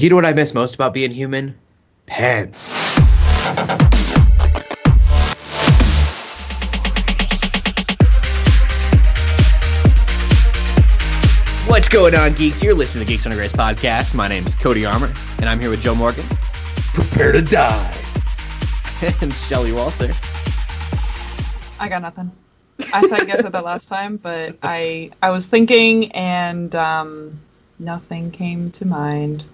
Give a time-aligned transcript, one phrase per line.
[0.00, 1.54] You know what I miss most about being human?
[2.06, 2.72] Pants.
[11.68, 12.62] What's going on, geeks?
[12.62, 14.14] You're listening to Geeks Under Grace podcast.
[14.14, 16.24] My name is Cody Armour, and I'm here with Joe Morgan
[16.94, 17.94] Prepare to die.
[19.20, 20.14] and Shelly Walter.
[21.78, 22.32] I got nothing.
[22.94, 27.38] I thought I said that last time, but I I was thinking and um,
[27.78, 29.44] nothing came to mind.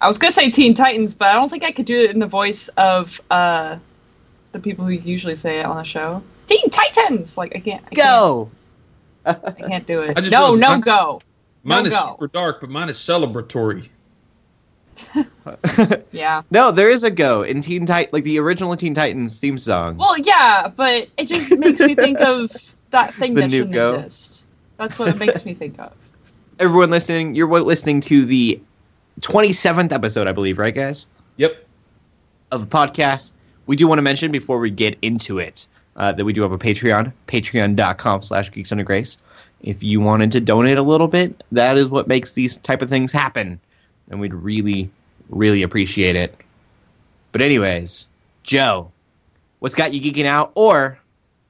[0.00, 2.18] I was gonna say Teen Titans, but I don't think I could do it in
[2.18, 3.76] the voice of uh,
[4.52, 6.22] the people who usually say it on the show.
[6.46, 7.84] Teen Titans, like I can't.
[7.90, 8.50] I Go!
[9.24, 10.16] Can't, I can't do it.
[10.18, 11.20] just No, no, mine's- go.
[11.64, 12.06] Mine No is go.
[12.10, 13.88] super dark, but mine is celebratory.
[16.12, 16.42] Yeah.
[16.50, 19.96] no, there is a go in Teen Titan, like the original Teen Titans theme song.
[19.96, 22.50] Well, yeah, but it just makes me think of
[22.90, 23.94] that thing The that new shouldn't Go?
[23.96, 24.44] exist.
[24.78, 25.92] That's what it makes me think of.
[26.58, 28.60] Everyone listening, you're listening to the
[29.20, 31.06] 27th episode, I believe, right, guys?
[31.36, 31.66] Yep.
[32.52, 33.32] of the podcast.
[33.66, 36.52] We do want to mention before we get into it uh, that we do have
[36.52, 39.18] a Patreon, patreon.com slash geeks under grace.
[39.62, 42.88] If you wanted to donate a little bit, that is what makes these type of
[42.88, 43.58] things happen.
[44.10, 44.90] And we'd really,
[45.30, 46.34] really appreciate it.
[47.32, 48.06] But anyways,
[48.44, 48.90] Joe,
[49.58, 50.98] what's got you geeking out or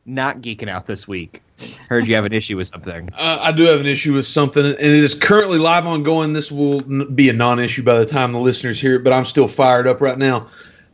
[0.06, 1.42] not geeking out this week?
[1.88, 3.08] Heard you have an issue with something.
[3.18, 6.32] Uh, I do have an issue with something, and it is currently live ongoing.
[6.32, 9.48] This will be a non-issue by the time the listeners hear it, but I'm still
[9.48, 10.48] fired up right now.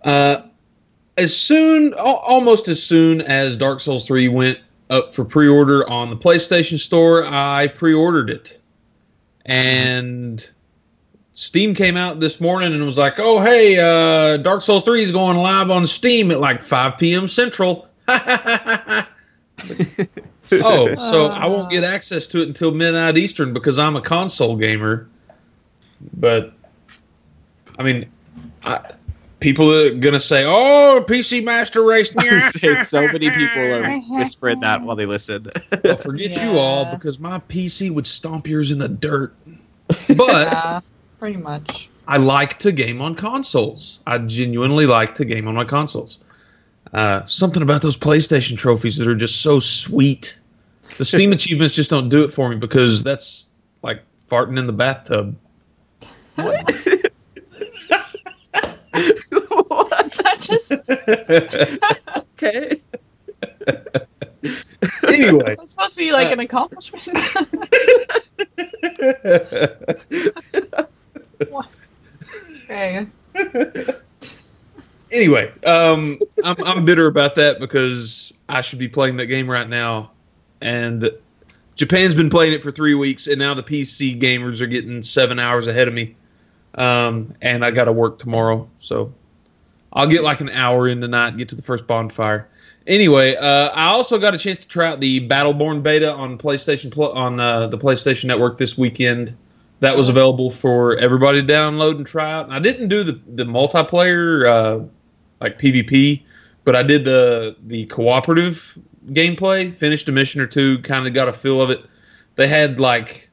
[0.05, 0.43] Uh,
[1.19, 4.59] as soon, al- almost as soon as Dark Souls 3 went
[4.91, 8.61] up for pre-order on the PlayStation Store, I pre-ordered it,
[9.47, 10.49] and
[11.35, 15.13] Steam came out this morning and was like, "Oh, hey, uh, Dark Souls 3 is
[15.13, 17.27] going live on Steam at like 5 p.m.
[17.27, 17.89] Central."
[20.53, 24.57] oh, so I won't get access to it until midnight Eastern because I'm a console
[24.57, 25.09] gamer.
[26.15, 26.53] But
[27.79, 28.11] I mean,
[28.65, 28.93] I,
[29.41, 32.11] people are gonna say, "Oh, PC Master Race."
[32.89, 35.49] so many people are whispering that while they listen.
[35.85, 39.35] Well, forget you all because my PC would stomp yours in the dirt.
[40.17, 40.81] But Yeah,
[41.19, 41.89] pretty much.
[42.09, 44.01] I like to game on consoles.
[44.07, 46.19] I genuinely like to game on my consoles.
[46.93, 50.39] Uh, something about those PlayStation trophies that are just so sweet.
[51.03, 53.49] The Steam achievements just don't do it for me because that's
[53.83, 55.37] like farting in the bathtub.
[56.37, 56.71] what?
[56.77, 57.03] Is
[60.15, 60.71] that just
[62.39, 62.79] okay.
[65.09, 67.09] anyway, It's supposed to be like an accomplishment.
[72.71, 73.09] okay.
[75.11, 79.69] anyway, um, I'm I'm bitter about that because I should be playing that game right
[79.69, 80.13] now,
[80.63, 81.11] and
[81.75, 85.39] Japan's been playing it for three weeks, and now the PC gamers are getting seven
[85.39, 86.15] hours ahead of me,
[86.77, 89.13] um, and I got to work tomorrow, so
[89.93, 92.49] I'll get like an hour in tonight get to the first bonfire.
[92.87, 96.91] Anyway, uh, I also got a chance to try out the Battleborn beta on PlayStation
[96.91, 99.37] Pl- on uh, the PlayStation Network this weekend.
[99.81, 102.45] That was available for everybody to download and try out.
[102.45, 104.85] And I didn't do the the multiplayer uh,
[105.41, 106.23] like PvP,
[106.65, 109.73] but I did the the cooperative gameplay.
[109.73, 111.85] Finished a mission or two, kind of got a feel of it.
[112.37, 113.29] They had like,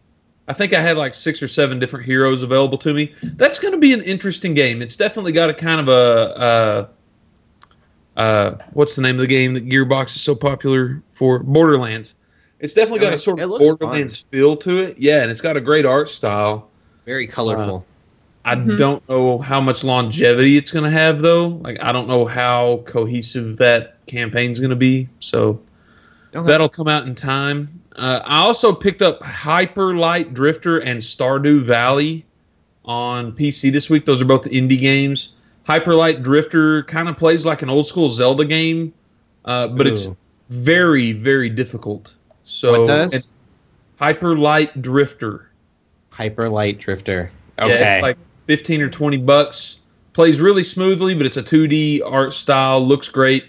[0.48, 3.14] I think I had like six or seven different heroes available to me.
[3.24, 4.82] That's going to be an interesting game.
[4.82, 6.38] It's definitely got a kind of a.
[6.38, 6.88] Uh,
[8.18, 11.40] uh, what's the name of the game that Gearbox is so popular for?
[11.40, 12.16] Borderlands.
[12.60, 14.98] It's definitely got a sort of looks Borderlands feel to it.
[14.98, 16.70] Yeah, and it's got a great art style.
[17.06, 17.86] Very colorful.
[18.44, 18.78] I Mhm.
[18.78, 21.60] don't know how much longevity it's going to have, though.
[21.62, 25.08] Like, I don't know how cohesive that campaign's going to be.
[25.20, 25.62] So
[26.36, 26.46] Okay.
[26.46, 27.80] that'll come out in time.
[27.96, 32.26] Uh, I also picked up Hyper Light Drifter and Stardew Valley
[32.86, 34.06] on PC this week.
[34.06, 35.34] Those are both indie games.
[35.64, 38.94] Hyper Light Drifter kind of plays like an old school Zelda game,
[39.46, 40.08] uh, but it's
[40.50, 42.16] very, very difficult.
[42.44, 43.28] So What does?
[43.98, 45.50] Hyper Light Drifter.
[46.10, 47.32] Hyper Light Drifter.
[47.58, 47.96] Yeah, Okay.
[47.96, 48.18] it's like
[48.48, 49.80] 15 or 20 bucks.
[50.14, 53.46] Plays really smoothly, but it's a 2D art style, looks great.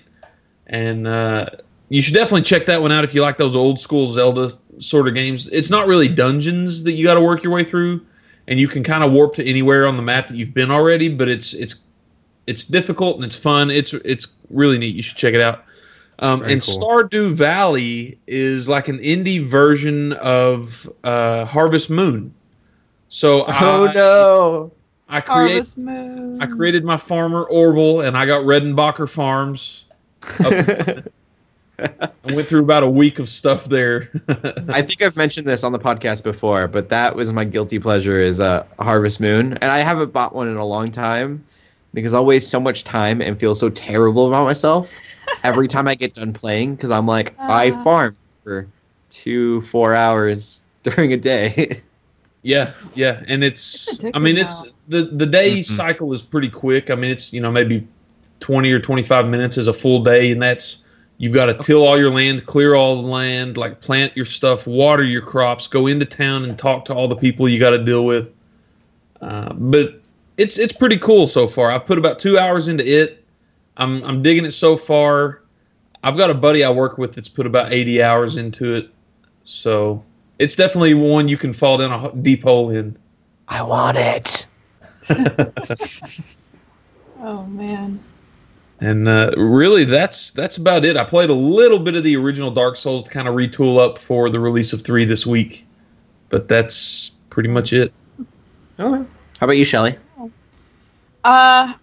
[0.71, 1.47] And uh,
[1.89, 5.09] you should definitely check that one out if you like those old school Zelda sort
[5.09, 5.49] of games.
[5.49, 8.07] It's not really dungeons that you got to work your way through,
[8.47, 11.09] and you can kind of warp to anywhere on the map that you've been already,
[11.09, 11.83] but it's it's
[12.47, 13.71] it's difficult and it's fun.
[13.71, 14.95] It's it's really neat.
[14.95, 15.65] You should check it out.
[16.21, 16.79] Um, and cool.
[16.79, 22.33] Stardew Valley is like an indie version of uh, Harvest Moon.
[23.09, 24.73] So oh I, no.
[25.09, 26.41] I create Harvest Moon.
[26.41, 29.87] I created my farmer Orville, and I got Redenbacher Farms.
[30.45, 31.05] Up-
[31.79, 34.11] I went through about a week of stuff there.
[34.69, 38.21] I think I've mentioned this on the podcast before, but that was my guilty pleasure
[38.21, 41.43] is uh, Harvest Moon, and I haven't bought one in a long time
[41.95, 44.93] because I'll waste so much time and feel so terrible about myself
[45.43, 48.15] every time I get done playing because I'm like I farm
[48.45, 48.67] for
[49.11, 51.81] two four hours during a day.
[52.43, 54.01] Yeah, yeah, and it's.
[54.03, 55.65] It's I mean, it's the the day Mhm.
[55.65, 56.91] cycle is pretty quick.
[56.91, 57.87] I mean, it's you know maybe
[58.41, 60.83] twenty or twenty five minutes is a full day, and that's
[61.19, 64.67] you've got to till all your land, clear all the land, like plant your stuff,
[64.67, 67.85] water your crops, go into town and talk to all the people you got to
[67.85, 68.35] deal with.
[69.21, 70.01] Uh, but
[70.39, 71.71] it's it's pretty cool so far.
[71.71, 73.25] I've put about two hours into it.
[73.77, 75.43] I'm I'm digging it so far.
[76.03, 78.91] I've got a buddy I work with that's put about eighty hours into it,
[79.45, 80.03] so
[80.39, 82.97] it's definitely one you can fall down a deep hole in.
[83.47, 84.47] I want it.
[87.23, 88.01] Oh man.
[88.81, 90.97] And uh, really, that's that's about it.
[90.97, 93.99] I played a little bit of the original Dark Souls to kind of retool up
[93.99, 95.67] for the release of three this week,
[96.31, 97.93] but that's pretty much it.
[98.79, 99.07] Okay.
[99.39, 99.97] How about you, Shelly?
[101.25, 101.75] Uh,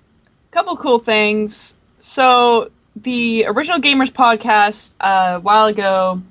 [0.52, 1.76] couple cool things.
[2.00, 6.22] So the original Gamers podcast uh, a while ago,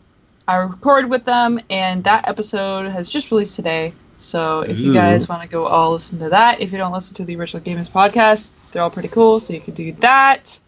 [0.48, 3.92] I recorded with them, and that episode has just released today.
[4.18, 7.14] So if you guys want to go all listen to that, if you don't listen
[7.16, 9.40] to the original Gamers podcast, they're all pretty cool.
[9.40, 10.60] So you could do that.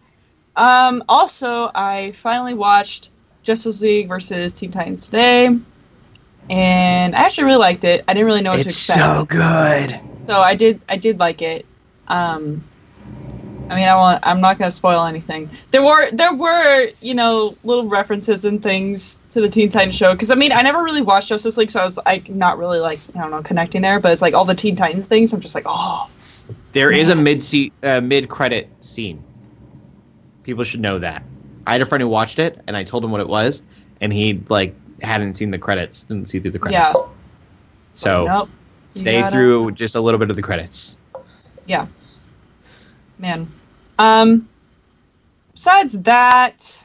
[0.55, 3.11] Um, also, I finally watched
[3.43, 5.45] Justice League versus Teen Titans today,
[6.49, 8.03] and I actually really liked it.
[8.07, 9.99] I didn't really know what to It's expect so good.
[10.25, 11.67] so I did I did like it.
[12.07, 12.63] Um,
[13.69, 15.47] I mean, I want I'm not gonna spoil anything.
[15.69, 20.13] There were there were you know little references and things to the Teen Titans show
[20.13, 22.79] because I mean I never really watched Justice League, so I was like not really
[22.79, 25.31] like I don't know connecting there, but it's like all the Teen Titans things.
[25.31, 26.09] I'm just like oh
[26.73, 29.23] There is a mid se- uh, mid credit scene.
[30.43, 31.23] People should know that.
[31.67, 33.63] I had a friend who watched it, and I told him what it was,
[34.01, 36.95] and he like hadn't seen the credits, didn't see through the credits.
[36.95, 37.07] Yeah.
[37.93, 38.49] So nope.
[38.95, 40.97] Stay gotta- through just a little bit of the credits.
[41.67, 41.87] Yeah.
[43.17, 43.51] Man.
[43.99, 44.47] Um,
[45.53, 46.83] besides that,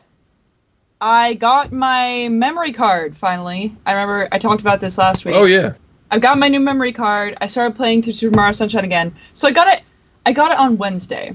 [1.00, 3.74] I got my memory card finally.
[3.86, 5.34] I remember I talked about this last week.
[5.34, 5.74] Oh yeah,
[6.14, 7.36] I've got my new memory card.
[7.40, 9.12] I started playing through Super Mario Sunshine again.
[9.34, 9.82] So I got it.
[10.24, 11.34] I got it on Wednesday.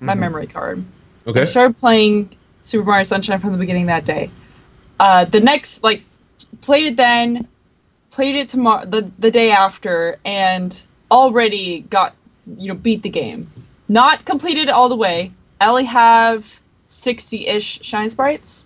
[0.00, 0.18] My Mhm.
[0.18, 0.84] memory card.
[1.28, 1.42] Okay.
[1.42, 2.30] I started playing
[2.64, 4.30] Super Mario Sunshine from the beginning that day.
[4.98, 6.02] Uh, the next, like,
[6.60, 7.46] played it then,
[8.10, 10.76] played it tomorrow, the the day after, and
[11.12, 12.16] already got
[12.58, 13.48] you know beat the game.
[13.86, 15.30] Not completed all the way.
[15.60, 18.64] I only have sixty-ish shine sprites,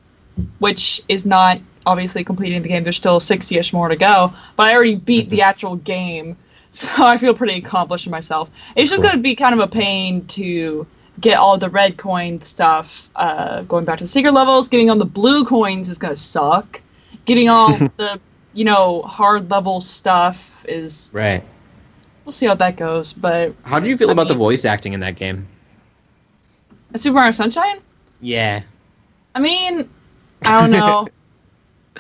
[0.59, 2.83] which is not obviously completing the game.
[2.85, 6.37] There's still sixty-ish more to go, but I already beat the actual game,
[6.71, 8.49] so I feel pretty accomplished in myself.
[8.77, 9.09] It's just Cool.
[9.11, 10.87] going to be kind of a pain to
[11.21, 13.11] get all the red coin stuff.
[13.17, 16.21] Uh, going back to the secret levels, getting on the blue coins is going to
[16.21, 16.81] suck.
[17.25, 18.21] Getting all the
[18.55, 21.43] you know hard level stuff is Right.
[22.25, 23.13] we'll see how that goes.
[23.13, 25.47] But How do you feel I about the voice acting in that game?
[26.97, 27.81] Super Mario Sunshine.
[28.21, 28.63] Yeah.
[29.35, 29.89] I mean,
[30.43, 31.07] I don't know.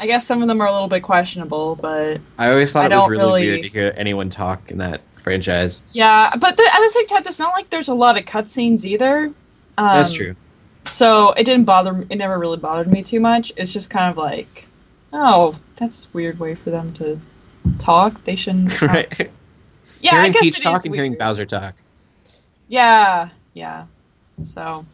[0.01, 2.95] I guess some of them are a little bit questionable, but I always thought I
[2.95, 5.83] it was don't really, really- weird to hear anyone talk in that franchise.
[5.93, 6.35] yeah.
[6.37, 9.25] But the, at the same time, it's not like there's a lot of cutscenes either.
[9.27, 9.35] Um,
[9.77, 10.35] That's true.
[10.85, 11.93] So it didn't bother.
[11.93, 13.53] me- It never really bothered me too much.
[13.57, 14.67] It's just kind of like,
[15.13, 17.21] oh, that's a weird way for them to
[17.79, 18.25] talk.
[18.25, 18.71] They shouldn't.
[18.73, 18.89] talk.
[18.89, 19.31] right.
[20.01, 21.15] Yeah, I hearing guess Peach it talk is and hearing.
[21.17, 21.75] Bowser talk.
[22.69, 23.87] Yeah, yeah.
[24.43, 24.87] So,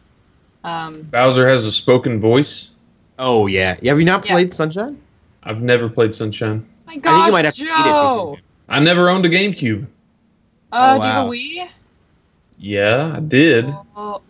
[0.63, 2.71] um, Bowser has a spoken voice.
[3.19, 3.77] Oh yeah.
[3.81, 4.31] yeah have you not Yeah.
[4.33, 4.97] played Sunshine?
[5.43, 6.65] I've never played Sunshine.
[6.87, 7.67] my I think you might have to it.
[7.67, 8.37] Joe.
[8.67, 9.85] I never owned a GameCube.
[10.71, 11.69] Uh, Oh, do you have a Wii?
[12.57, 13.73] Yeah, I did.
[13.95, 14.21] Oh,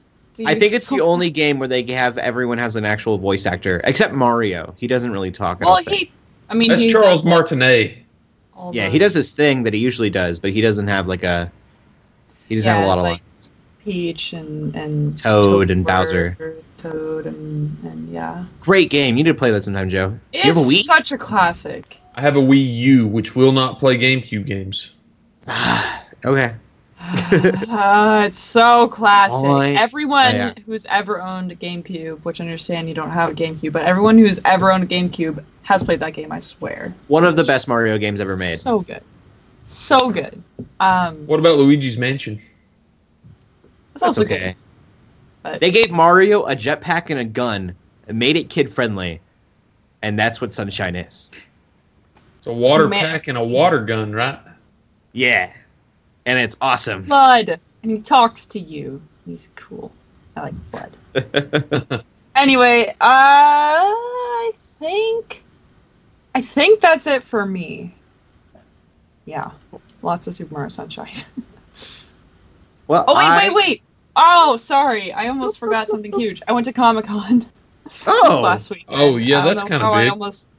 [0.45, 3.79] I think it's the only game where they have everyone has an actual voice actor,
[3.85, 4.73] except Mario.
[4.77, 5.59] He doesn't really talk.
[5.61, 5.97] I Well, don't think.
[5.99, 6.11] he.
[6.49, 7.97] I mean, That's he Charles does, Martinet.
[8.73, 11.51] Yeah, he does this thing that he usually does, but he doesn't have like a.
[12.49, 13.21] He doesn't have a lot of like like,
[13.83, 16.55] Peach and and Toad and Toadsworth, Bowser.
[16.89, 18.45] Toad and and yeah.
[18.61, 19.17] Great game.
[19.17, 20.17] You need to play that sometime, Joe.
[20.33, 20.81] It's you have a Wii?
[20.83, 21.97] such a classic.
[22.15, 24.91] I have a Wii U, which will not play GameCube games.
[26.25, 26.55] okay.
[26.99, 29.41] Uh, it's so classic.
[29.45, 29.75] Boy.
[29.77, 30.53] Everyone Yeah.
[30.65, 34.17] who's ever owned a GameCube, which I understand you don't have a GameCube, but everyone
[34.17, 36.31] who's ever owned a GameCube has played that game.
[36.31, 36.93] I swear.
[37.07, 38.57] One of the best Mario games ever made.
[38.57, 39.01] So good,
[39.65, 40.41] so good.
[40.79, 42.41] Um, What about Luigi's Mansion?
[43.93, 44.39] That's also okay.
[44.39, 44.55] good.
[45.45, 47.75] But They gave Mario a jetpack and a gun
[48.07, 49.21] and made it kid friendly,
[50.01, 51.29] and that's what Sunshine is.
[52.39, 52.99] It's a water Man.
[52.99, 54.39] pack and a water gun, right?
[55.13, 55.53] Yeah,
[56.25, 57.05] and it's awesome.
[57.05, 58.99] FLUDD, and he talks to you.
[59.27, 59.91] He's cool.
[60.35, 60.53] I like
[61.13, 62.03] FLUDD.
[62.35, 65.41] Anyway, uh, I think,
[66.35, 67.95] I think that's it for me.
[69.23, 69.51] Yeah,
[70.01, 71.13] lots of Super Mario Sunshine.
[72.87, 73.81] Well, Oh wait, I- wait, wait.
[74.15, 76.41] Oh, sorry, I almost forgot something huge.
[76.47, 77.45] I went to Comic Con
[78.07, 78.85] Oh, last week.
[78.87, 80.49] Oh, yeah, that's know kinda how I almost,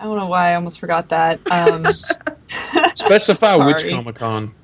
[0.00, 1.40] I don't know why I almost forgot that.
[1.50, 1.84] Um,
[2.94, 4.54] Specify which Comic Con.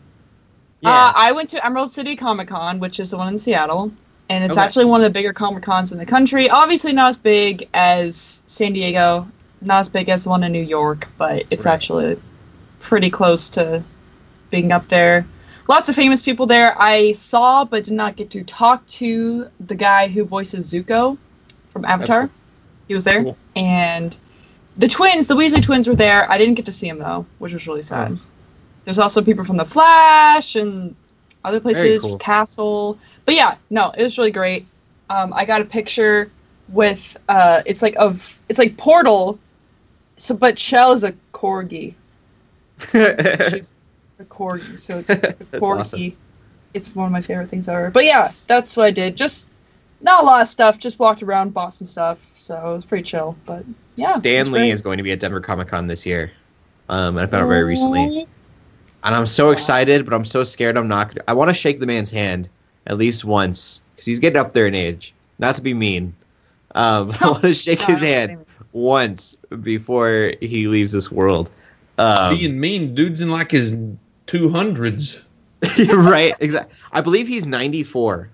[0.80, 0.90] yeah.
[1.08, 3.90] Uh, I went to Emerald City Comic Con, which is the one in Seattle,
[4.28, 4.60] and it's Okay.
[4.62, 6.48] actually one of the bigger Comic Cons in the country.
[6.48, 9.26] Obviously, not as big as San Diego,
[9.60, 11.72] not as big as the one in New York, but it's Right.
[11.72, 12.20] actually
[12.78, 13.82] pretty close to
[14.50, 15.26] being up there.
[15.70, 16.74] Lots of famous people there.
[16.82, 21.16] I saw, but did not get to talk to the guy who voices Zuko
[21.68, 22.22] from Avatar.
[22.26, 22.30] cool.
[22.88, 23.36] He was there, Cool.
[23.54, 24.16] and
[24.78, 26.28] the twins, the Weasley twins, were there.
[26.28, 28.18] I didn't get to see him though, which was really sad.
[28.84, 30.96] There's also people from The Flash and
[31.44, 32.18] other places, cool.
[32.18, 32.98] Castle.
[33.24, 34.66] But yeah, no, it was really great.
[35.08, 36.32] Um, I got a picture
[36.70, 39.38] with uh, it's like of it's like Portal,
[40.16, 41.94] so but Chell is a corgi.
[43.52, 43.72] She's
[44.20, 45.80] a corgi, so it's a That's corgi.
[45.80, 46.16] awesome.
[46.74, 47.90] It's one of my favorite things ever.
[47.90, 49.16] But yeah, that's what I did.
[49.16, 49.48] Just
[50.00, 50.78] not a lot of stuff.
[50.78, 52.30] Just walked around, bought some stuff.
[52.38, 53.36] So it was pretty chill.
[53.44, 53.64] But
[53.96, 56.30] yeah, it was Stan Lee is going to be at Denver Comic Con this year.
[56.88, 58.26] Um, and I found out very recently.
[59.02, 61.80] And I'm so excited, but I'm so scared I'm not gonna I want to shake
[61.80, 62.48] the man's hand
[62.86, 65.14] at least once because he's getting up there in age.
[65.38, 66.14] Not to be mean.
[66.74, 71.50] Um, but I want to shake his hand once before he leaves this world.
[71.98, 73.76] Um, Being mean, dude's in like his
[74.30, 75.24] two hundreds.
[75.92, 76.74] right, exactly.
[76.92, 78.28] I believe he's 94.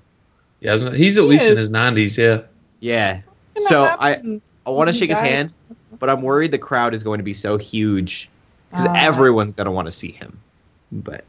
[0.61, 2.17] Yeah, isn't he's at He least in his nineties.
[2.17, 2.43] Yeah.
[2.81, 3.21] Yeah.
[3.59, 4.43] So happened?
[4.67, 5.53] I want to He shake his hand,
[5.99, 8.29] but I'm worried the crowd is going to be so huge
[8.71, 10.39] because Uh, everyone's going to want to see him.
[10.93, 11.25] But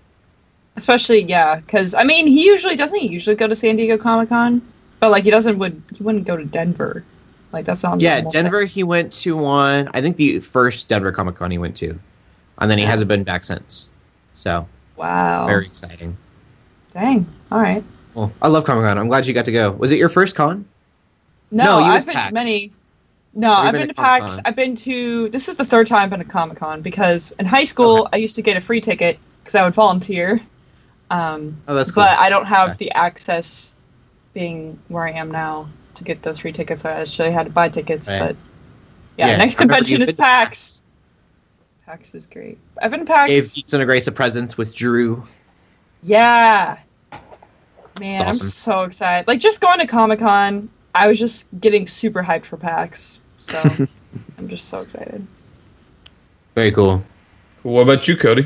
[0.75, 4.29] Especially, yeah, because I mean, he usually doesn't he usually go to San Diego Comic
[4.29, 4.61] Con,
[4.99, 7.03] but like he doesn't would he wouldn't go to Denver,
[7.51, 8.43] like that's not yeah, normal thing.
[8.43, 9.89] Denver, he went to one.
[9.93, 11.97] I think the first Denver Comic Con he went to,
[12.59, 12.91] and then he Yeah.
[12.91, 13.87] hasn't been back since.
[14.37, 16.15] So Wow, very exciting.
[16.93, 17.83] dang, all right.
[18.13, 18.97] Well, I love Comic Con.
[18.97, 19.71] I'm glad you got to go.
[19.71, 20.63] Was it your first con?
[21.51, 22.27] No, No, I've been PAX.
[22.27, 22.71] to many.
[23.33, 24.19] No, I've been been to to PAX.
[24.21, 24.41] Comic-Con?
[24.45, 25.29] I've been to.
[25.29, 28.17] This is the third time I've been to Comic Con because in high school I
[28.17, 30.39] used to get a free ticket because I would volunteer.
[31.09, 32.03] Um, Oh, that's cool.
[32.03, 32.77] but I don't have Okay.
[32.85, 33.75] the access,
[34.33, 36.81] being where I am now, to get those free tickets.
[36.81, 38.07] So I actually had to buy tickets.
[38.07, 38.19] Right.
[38.19, 38.35] But
[39.17, 40.83] yeah, Yeah, next convention is to PAX.
[41.87, 42.57] PAX is great.
[42.81, 43.29] I've been to PAX.
[43.29, 45.23] Gave Geeks Under Grace a present with Drew.
[46.03, 46.79] Yeah.
[47.97, 48.45] Man, awesome.
[48.45, 49.25] I'm so excited.
[49.25, 53.21] Like just going to Comic Con, I was just getting super hyped for PAX.
[53.37, 53.57] So
[54.37, 55.25] I'm just so excited.
[56.55, 57.01] Very cool.
[57.59, 57.71] Cool.
[57.71, 58.45] What about you, Cody?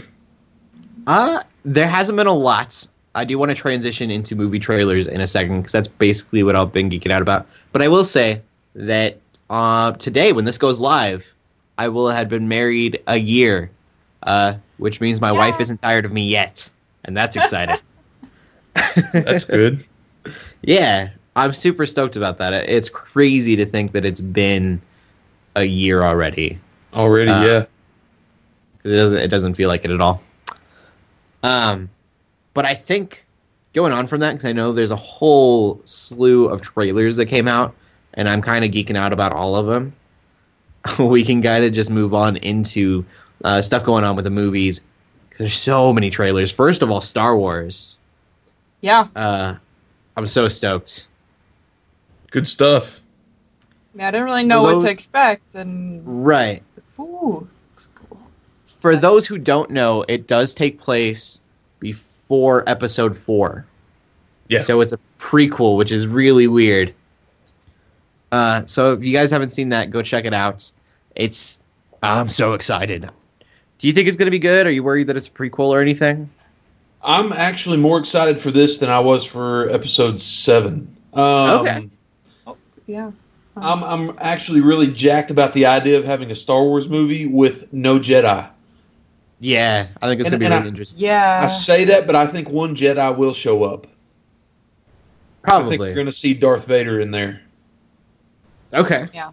[1.08, 2.86] Uh, there hasn't been a lot.
[3.16, 6.56] I do want to transition into movie trailers in a second because that's basically what
[6.56, 7.48] I've been geeking out about.
[7.72, 8.44] But I will say
[8.76, 9.18] that
[9.50, 11.26] uh, today, when this goes live,
[11.82, 13.72] I will have been married a year,
[14.22, 15.38] uh, which means my Yeah.
[15.40, 16.70] wife isn't tired of me yet,
[17.06, 17.78] and that's exciting.
[19.14, 19.84] That's good.
[20.62, 22.54] yeah, I'm super stoked about that.
[22.70, 24.80] It's crazy to think that it's been
[25.56, 26.60] a year already.
[26.94, 27.66] Already, Uh, yeah.
[28.84, 29.18] It doesn't.
[29.20, 30.22] It doesn't feel like it at all.
[31.44, 31.90] Um,
[32.54, 33.26] but I think
[33.74, 37.48] going on from that because I know there's a whole slew of trailers that came
[37.48, 37.74] out,
[38.14, 39.94] and I'm kind of geeking out about all of them.
[41.00, 43.06] we can kind of just move on into
[43.44, 44.82] uh, stuff going on with the movies
[45.30, 46.52] because there's so many trailers.
[46.52, 47.96] First of all, Star Wars.
[48.82, 49.08] Yeah.
[49.16, 49.56] Uh,
[50.18, 51.08] I'm so stoked.
[52.32, 53.04] Good stuff.
[53.96, 56.64] Yeah, I didn't really know For what to expect and Right.
[57.00, 58.20] ooh, looks cool.
[58.80, 61.40] For those who don't know, it does take place
[61.80, 63.66] before Episode Four.
[64.48, 64.62] Yeah.
[64.62, 66.94] So it's a prequel, which is really weird.
[68.32, 70.72] Uh, so if you guys haven't seen that, go check it out.
[71.16, 71.58] It's
[72.04, 73.10] I'm so excited.
[73.80, 74.66] Do you think it's gonna be good?
[74.68, 76.30] Are you worried that it's a prequel or anything?
[77.04, 80.96] I'm actually more excited for this than I was for episode seven.
[81.14, 81.90] Um, Okay.
[82.88, 83.12] Yeah.
[83.58, 87.72] I'm I'm actually really jacked about the idea of having a Star Wars movie with
[87.74, 88.48] no Jedi.
[89.44, 91.00] Yeah, I think it's And- gonna be really I- interesting.
[91.02, 91.42] Yeah.
[91.44, 93.88] I say that, but I think one Jedi will show up.
[95.42, 97.42] Probably, I think you're going to see Darth Vader in there.
[98.74, 99.08] Okay.
[99.14, 99.32] Yeah.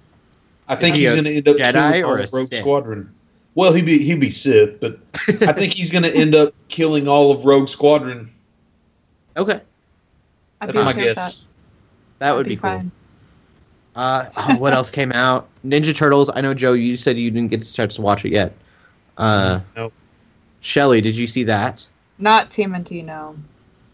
[0.68, 2.58] I think he he's going to end up Jedi or a Rogue Sith?
[2.60, 3.12] Squadron.
[3.54, 4.98] Well, he'd be he'd be Sith, but
[5.40, 8.30] I think he's going to end up killing all of Rogue Squadron.
[9.36, 9.60] okay,
[10.60, 11.46] I'd That's my okay guess.
[12.18, 12.70] that I'd would be, cool.
[12.70, 12.90] fine.
[13.96, 15.48] Uh, oh, what else came out?
[15.66, 16.30] Ninja Turtles.
[16.32, 16.72] I know Joe.
[16.74, 18.52] You said you didn't get to start to watch it yet.
[19.16, 19.92] Uh, Nope.
[20.60, 21.86] Shelly, did you see that?
[22.18, 23.36] Not TMNT, no.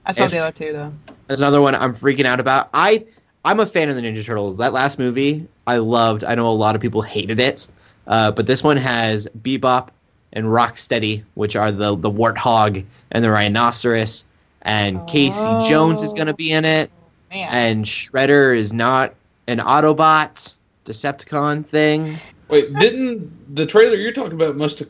[0.04, 0.92] I saw If- the other two though.
[1.26, 2.68] That's another one I'm freaking out about.
[2.74, 3.04] I
[3.44, 4.56] I'm a fan of the Ninja Turtles.
[4.58, 6.24] That last movie I loved.
[6.24, 7.68] I know a lot of people hated it,
[8.06, 9.88] uh, but this one has Bebop
[10.32, 14.24] and Rocksteady, which are the the warthog and the rhinoceros,
[14.62, 16.90] and Casey Jones is going to be in it,
[17.30, 17.48] Man.
[17.52, 19.14] and Shredder is not
[19.46, 20.54] an Autobot
[20.86, 22.14] Decepticon thing.
[22.48, 24.88] Wait, didn't the trailer you're talking about must have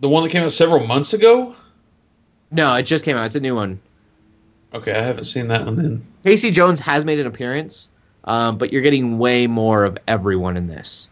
[0.00, 1.54] the one that came out several months ago?
[2.50, 3.26] No, it just came out.
[3.26, 3.80] It's a new one.
[4.74, 6.06] Okay, I haven't seen that one then.
[6.24, 7.88] Casey Jones has made an appearance,
[8.24, 11.08] um, but you're getting way more of everyone in this.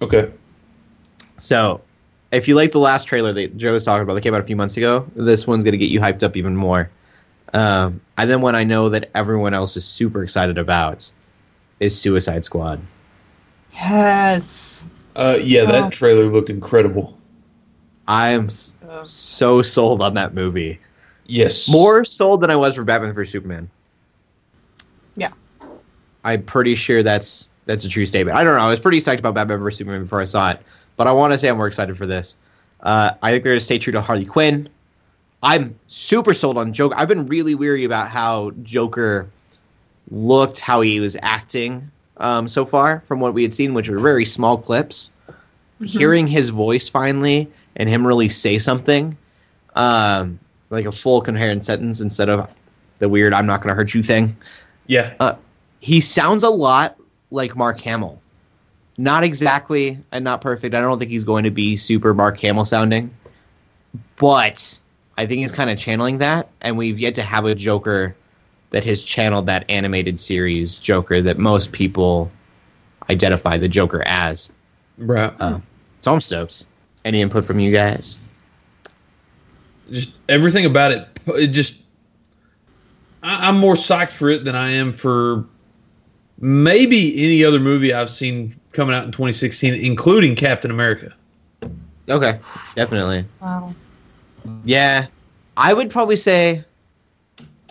[0.00, 0.30] Okay.
[1.38, 1.80] So,
[2.32, 4.44] if you like the last trailer that Joe was talking about that came out a
[4.44, 6.90] few months ago, this one's going to get you hyped up even more.
[7.52, 11.10] Um, and then one I know that everyone else is super excited about
[11.80, 12.80] is Suicide Squad.
[13.74, 14.84] yes.
[15.14, 17.18] Uh, yeah, that trailer looked incredible.
[18.08, 20.80] I am So, so sold on that movie.
[21.26, 21.68] Yes.
[21.68, 23.70] More sold than I was for Batman vs Superman.
[25.16, 25.32] Yeah.
[26.24, 28.36] I'm pretty sure that's that's a true statement.
[28.36, 28.62] I don't know.
[28.62, 30.60] I was pretty psyched about Batman vs Superman before I saw it,
[30.96, 32.34] but I want to say I'm more excited for this.
[32.80, 34.68] Uh, I think they're going to stay true to Harley Quinn.
[35.44, 36.94] I'm super sold on Joker.
[36.96, 39.28] I've been really weary about how Joker
[40.10, 43.98] looked, how he was acting um, so far from what we had seen, which were
[43.98, 45.10] very small clips.
[45.80, 45.86] Mhm.
[45.86, 49.16] Hearing his voice finally and him really say something,
[49.74, 50.38] um,
[50.72, 52.48] like a full coherent sentence instead of
[52.98, 54.36] the weird "I'm not going to hurt you" thing
[54.86, 55.36] Yeah.
[55.80, 56.96] he sounds a lot
[57.30, 58.20] like Mark Hamill.
[58.98, 60.74] Not exactly and not perfect.
[60.74, 63.14] I don't think he's going to be super Mark Hamill sounding,
[64.16, 64.78] but
[65.16, 66.48] I think he's kind of channeling that.
[66.60, 68.14] And we've yet to have a Joker
[68.70, 72.30] that has channeled that animated series Joker that most people
[73.10, 74.50] identify the Joker as.
[74.98, 75.32] Right.
[75.40, 75.58] Uh,
[76.00, 76.66] so I'm stoked.
[77.04, 78.18] Any input from you guys?
[79.92, 81.06] Just everything about it.
[81.26, 81.82] It just,
[83.22, 85.44] I, I'm more psyched for it than I am for
[86.38, 91.14] maybe any other movie I've seen coming out in 2016, including Captain America.
[92.08, 92.38] Okay,
[92.74, 93.24] definitely.
[93.40, 93.72] wow.
[94.64, 95.06] Yeah,
[95.56, 96.64] I would probably say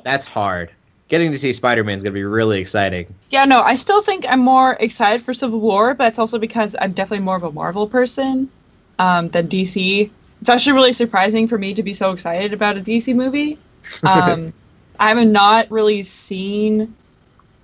[0.03, 0.71] that's hard.
[1.09, 3.13] Getting to see Spider Man is going to be really exciting.
[3.31, 6.73] Yeah, no, I still think I'm more excited for Civil War, but it's also because
[6.79, 8.49] I'm definitely more of a Marvel person
[8.97, 10.09] um, than DC.
[10.41, 13.59] It's actually really surprising for me to be so excited about a DC movie.
[14.03, 14.53] Um,
[14.99, 16.93] I have not really seen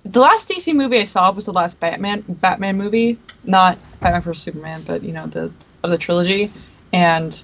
[0.04, 4.42] the last DC movie I saw was the last Batman Batman movie, not Batman vs
[4.42, 6.50] Superman, but you know the of the trilogy,
[6.92, 7.42] and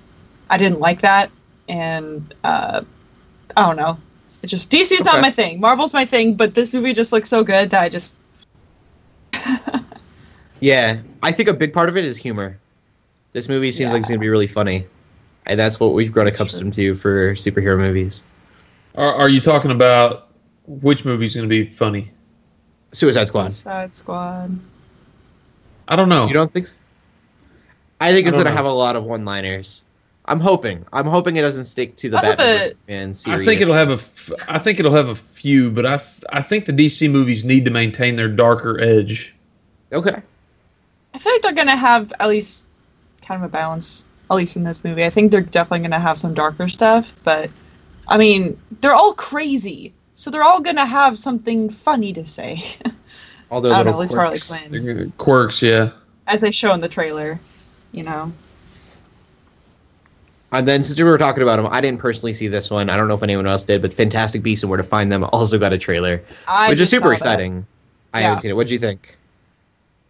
[0.50, 1.30] I didn't like that,
[1.68, 2.82] and uh,
[3.56, 3.98] I don't know.
[4.42, 5.22] It's just DC's not Okay.
[5.22, 5.60] my thing.
[5.60, 8.16] Marvel's my thing, but this movie just looks so good that I just
[10.60, 12.56] Yeah, I think a big part of it is humor.
[13.32, 14.86] This movie seems like it's going to be really funny,
[15.46, 18.24] and that's what we've grown That's accustomed to for superhero movies.
[18.96, 20.28] Are, are you talking about
[20.66, 22.10] which movie's going to be funny?
[22.92, 23.46] Suicide Squad.
[23.52, 24.58] Suicide Squad.
[25.88, 26.26] I don't know.
[26.26, 26.68] You don't think?
[26.68, 26.74] So?
[28.00, 29.82] I think it's don't going to have a lot of one-liners.
[30.26, 30.86] I'm hoping.
[30.92, 33.20] I'm hoping it doesn't stick to the That's what Batman the- vs.
[33.20, 33.40] Series.
[33.40, 33.94] I think it'll have a.
[33.94, 35.98] F- I think it'll have a few, but I.
[35.98, 39.34] Th- I think the DC movies need to maintain their darker edge.
[39.92, 40.22] okay.
[41.12, 42.66] I feel like they're gonna have at least
[43.20, 45.04] kind of a balance, at least in this movie.
[45.04, 47.50] I think they're definitely gonna have some darker stuff, but
[48.08, 52.62] I mean, they're all crazy, so they're all gonna have something funny to say,
[53.50, 54.68] All don't know, at least Harley quirks.
[54.68, 55.12] Quinn.
[55.18, 55.90] Quirks, yeah.
[56.26, 57.38] as they show in the trailer.
[57.92, 58.32] You know,
[60.50, 62.90] And then since we were talking about them, I didn't personally see this one.
[62.90, 65.24] I don't know if anyone else did, but Fantastic Beasts and Where to Find Them
[65.32, 67.64] also got a trailer, I which is super exciting.
[68.12, 68.54] I haven't seen it.
[68.54, 69.16] What do you think?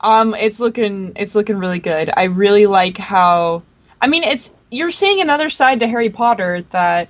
[0.01, 2.11] Um, it's looking it's looking really good.
[2.17, 3.63] I really like how
[4.05, 7.09] I mean it's you're seeing another side to Harry Potter that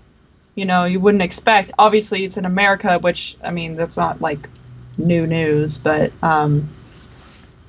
[0.54, 1.72] you know you wouldn't expect.
[1.76, 4.48] Obviously it's in America, which I mean that's not like
[4.96, 6.68] new news, but um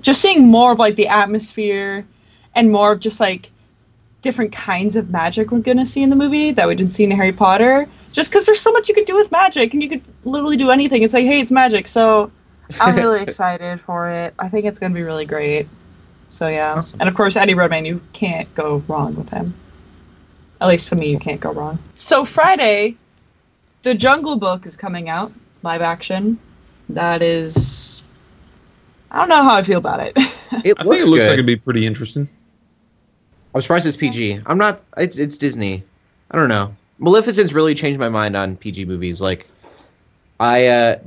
[0.01, 2.05] just seeing more of like the atmosphere
[2.53, 3.49] and more of just like
[4.21, 7.09] different kinds of magic we're gonna see in the movie that we didn't see in
[7.09, 7.89] Harry Potter.
[8.11, 10.69] Just because there's so much you could do with magic, and you could literally do
[10.69, 11.01] anything.
[11.01, 11.87] It's like, hey, it's magic.
[11.87, 12.31] So
[12.79, 14.35] I'm really excited for it.
[14.37, 15.67] I think it's gonna be really great.
[16.27, 16.99] So yeah, Awesome.
[16.99, 19.53] and of course Eddie Redmayne, you can't go wrong with him.
[20.61, 21.79] At least to me, you can't go wrong.
[21.95, 22.95] So Friday,
[23.83, 25.31] the Jungle Book is coming out
[25.63, 26.39] live action.
[26.89, 28.03] That is,
[29.11, 30.17] I don't know how I feel about it.
[30.63, 31.29] It I think it looks good.
[31.29, 32.29] like it'd be pretty interesting.
[33.53, 34.41] I'm surprised it's PG.
[34.45, 34.83] I'm not.
[34.95, 35.83] It's it's Disney.
[36.31, 36.73] I don't know.
[36.99, 39.19] Maleficent's really changed my mind on PG movies.
[39.21, 39.49] Like,
[40.39, 40.99] I uh,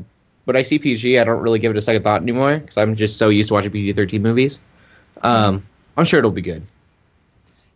[0.44, 2.94] when I see PG, I don't really give it a second thought anymore because I'm
[2.96, 4.58] just so used to watching PG-13 movies.
[5.22, 6.62] Um, I'm sure it'll be good.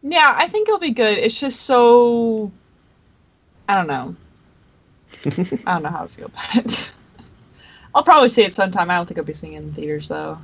[0.02, 1.18] yeah, I think it'll be good.
[1.18, 2.50] It's just so,
[3.68, 4.16] I don't know.
[5.66, 6.92] I don't know how to feel about it.
[7.94, 8.90] I'll probably see it sometime.
[8.90, 10.38] I don't think I'll be seeing it in theaters though.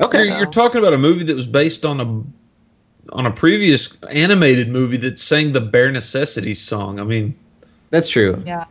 [0.00, 0.26] Okay.
[0.26, 4.68] You're, you're talking about a movie that was based on a on a previous animated
[4.68, 6.98] movie that sang the Bare Necessities song.
[7.00, 7.34] I mean,
[7.90, 8.42] That's true.
[8.46, 8.64] Yeah.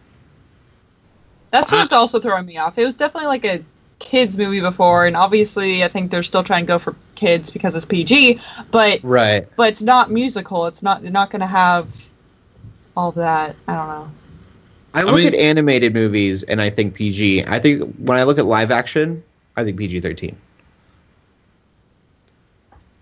[1.51, 2.77] That's I- what's also throwing me off.
[2.77, 3.63] It was definitely like a
[3.99, 7.75] kids movie before, and obviously I think they're still trying to go for kids because
[7.75, 8.39] it's PG,
[8.71, 9.47] but Right.
[9.55, 10.67] but it's not musical.
[10.67, 11.01] It's not.
[11.01, 11.87] They're not going to have
[12.97, 13.55] all that.
[13.67, 14.11] I don't know.
[14.93, 17.45] I I look mean- at animated movies and I think PG.
[17.45, 19.23] I think when I look at live action,
[19.55, 20.35] I think PG thirteen.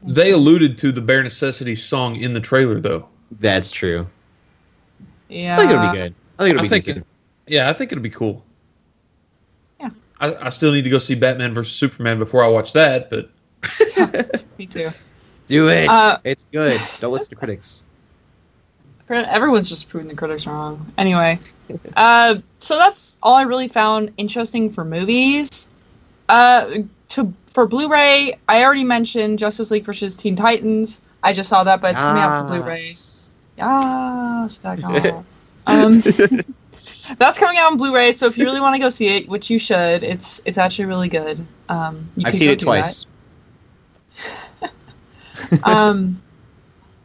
[0.04, 3.08] they alluded to the Bare Necessities song in the trailer, though.
[3.40, 4.08] That's true.
[5.30, 5.56] Yeah.
[5.56, 6.16] I think it'll be good.
[6.40, 7.08] I think it'll I be think decent.
[7.48, 8.44] Yeah, I think it'll be cool.
[10.22, 10.28] Yeah.
[10.28, 13.30] I, I still need to go see Batman versus Superman before I watch that, but
[14.58, 14.92] Me too.
[15.48, 15.90] Do it.
[15.90, 16.82] Uh, it's good.
[17.00, 17.82] Don't listen to critics.
[19.10, 20.94] Everyone's just proving the critics wrong.
[20.98, 21.38] Anyway,
[21.98, 25.68] uh, so that's all I really found interesting for movies.
[26.30, 31.02] Uh, to for Blu-ray, I already mentioned Justice League versus Teen Titans.
[31.24, 32.96] I just saw that, but it's coming out for Blu-ray.
[33.58, 35.26] Yes, back off.
[35.68, 36.02] um,
[37.18, 38.12] that's coming out on Blu-ray.
[38.14, 40.86] So if you really want to go see it, which you should, it's it's actually
[40.86, 41.46] really good.
[41.70, 43.06] Um, you I've seen it twice.
[45.64, 46.22] um,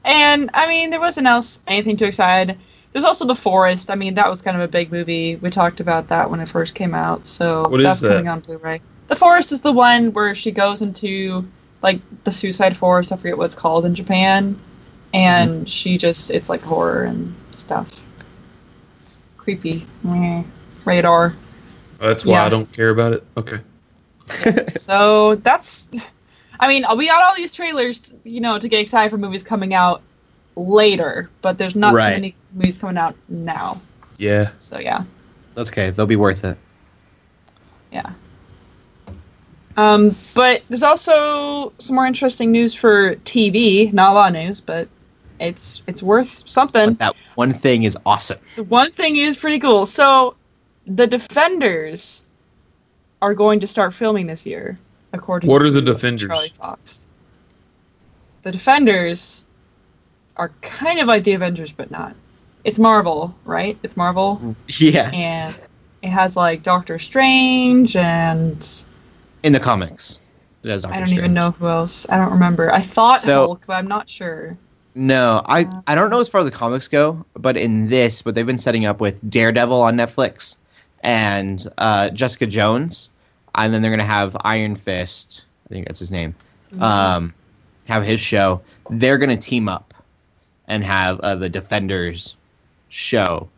[0.05, 2.59] and I mean, there wasn't else anything too excited.
[2.93, 3.91] There's also The Forest.
[3.91, 5.37] I mean, that was kind of a big movie.
[5.37, 7.27] We talked about that when it first came out.
[7.27, 8.09] So What is that's that?
[8.09, 8.83] coming on Blu-ray.
[9.09, 11.51] The Forest is the one where she goes into
[11.83, 13.13] like the suicide forest.
[13.13, 14.59] I forget what it's called in Japan,
[15.13, 15.65] and Mm-hmm.
[15.69, 17.91] she just it's like horror and stuff.
[19.47, 19.87] Creepy.
[20.03, 20.43] Meh.
[20.85, 21.33] Radar.
[22.01, 22.45] that's why Yeah.
[22.47, 23.25] I don't care about it.
[23.37, 23.61] Okay.
[24.77, 25.89] so that's
[26.59, 29.73] i mean we got all these trailers you know to get excited for movies coming
[29.73, 30.03] out
[30.57, 32.09] later but there's not Right.
[32.09, 33.81] too many movies coming out now
[34.19, 34.51] Yeah.
[34.59, 35.05] so yeah
[35.55, 35.91] That's okay.
[35.91, 36.57] They'll be worth it.
[37.93, 38.11] yeah
[39.77, 44.61] um but there's also some more interesting news for tv not a lot of news
[44.61, 44.89] but
[45.41, 48.39] it's it's worth something But that one thing is awesome.
[48.57, 49.87] The one thing is pretty cool.
[49.87, 50.35] So,
[50.87, 52.23] the Defenders
[53.23, 54.79] are going to start filming this year,
[55.13, 55.51] according.
[55.51, 56.29] What are the Defenders?
[56.29, 57.07] Charlie Cox.
[58.43, 59.45] The Defenders
[60.37, 62.15] are kind of like the Avengers, but not.
[62.65, 63.79] It's Marvel, right?
[63.83, 65.11] It's Marvel, mm, Yeah.
[65.13, 65.55] and
[66.03, 68.85] it has like Doctor Strange, and
[69.43, 70.19] In the comics.
[70.63, 72.07] It has I don't even know who else.
[72.11, 72.73] I don't remember.
[72.73, 74.57] I thought So- Hulk, but I'm not sure.
[74.97, 78.25] No, I Uh, I don't know as far as the comics go, but in this,
[78.25, 80.57] what they've been setting up with Daredevil on Netflix
[81.03, 83.11] and uh, Jessica Jones,
[83.55, 85.43] and then they're gonna have Iron Fist.
[85.67, 86.35] I think that's his name.
[86.81, 87.35] Um,
[87.85, 88.63] have his show.
[88.89, 89.93] They're gonna team up
[90.67, 92.35] and have uh, the Defenders
[92.89, 93.49] show.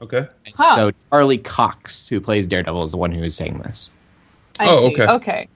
[0.00, 0.26] Okay.
[0.46, 0.76] And Huh.
[0.76, 3.90] So Charlie Cox, who plays Daredevil, is the one who is saying this.
[4.60, 4.94] I Oh, see.
[4.94, 5.12] okay.
[5.12, 5.48] Okay.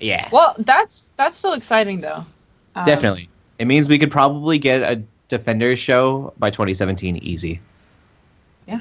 [0.00, 2.24] Yeah, Well, that's that's still exciting though.
[2.74, 3.28] Um, definitely.
[3.58, 7.60] It means we could probably get a Defender show by 2017 easy.
[8.66, 8.80] Yeah.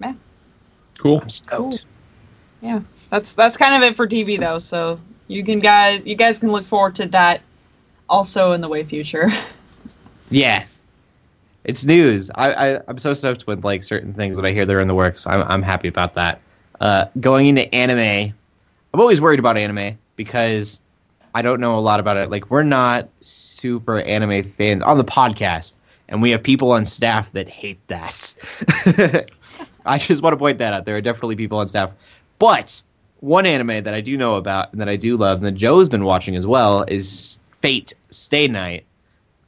[0.00, 0.12] Yeah.
[0.98, 1.20] Cool.
[1.22, 1.86] I'm stoked.
[3.08, 4.58] that's that's kind of it for TV though.
[4.58, 7.40] So you can guys you guys can look forward to that
[8.10, 9.28] also in the way future.
[10.30, 10.66] Yeah,
[11.64, 12.30] it's news.
[12.34, 14.94] I, I I'm so stoked with like certain things that I hear they're in the
[14.94, 15.26] works.
[15.26, 16.40] I'm I'm happy about that.
[16.80, 18.34] Uh, going into anime,
[18.92, 20.80] I'm always worried about anime because
[21.34, 22.30] I don't know a lot about it.
[22.30, 25.72] Like we're not super anime fans on the podcast,
[26.08, 28.34] and we have people on staff that hate that.
[29.86, 30.84] I just want to point that out.
[30.84, 31.90] There are definitely people on staff,
[32.38, 32.80] but
[33.20, 35.88] one anime that I do know about and that I do love, and that Joe's
[35.88, 38.84] been watching as well, is Fate Stay Night.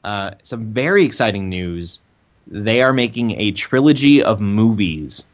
[0.02, 2.00] Uh, some very exciting news.
[2.46, 5.26] They are making a trilogy of movies.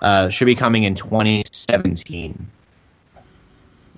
[0.00, 2.48] Uh, should be coming in 2017.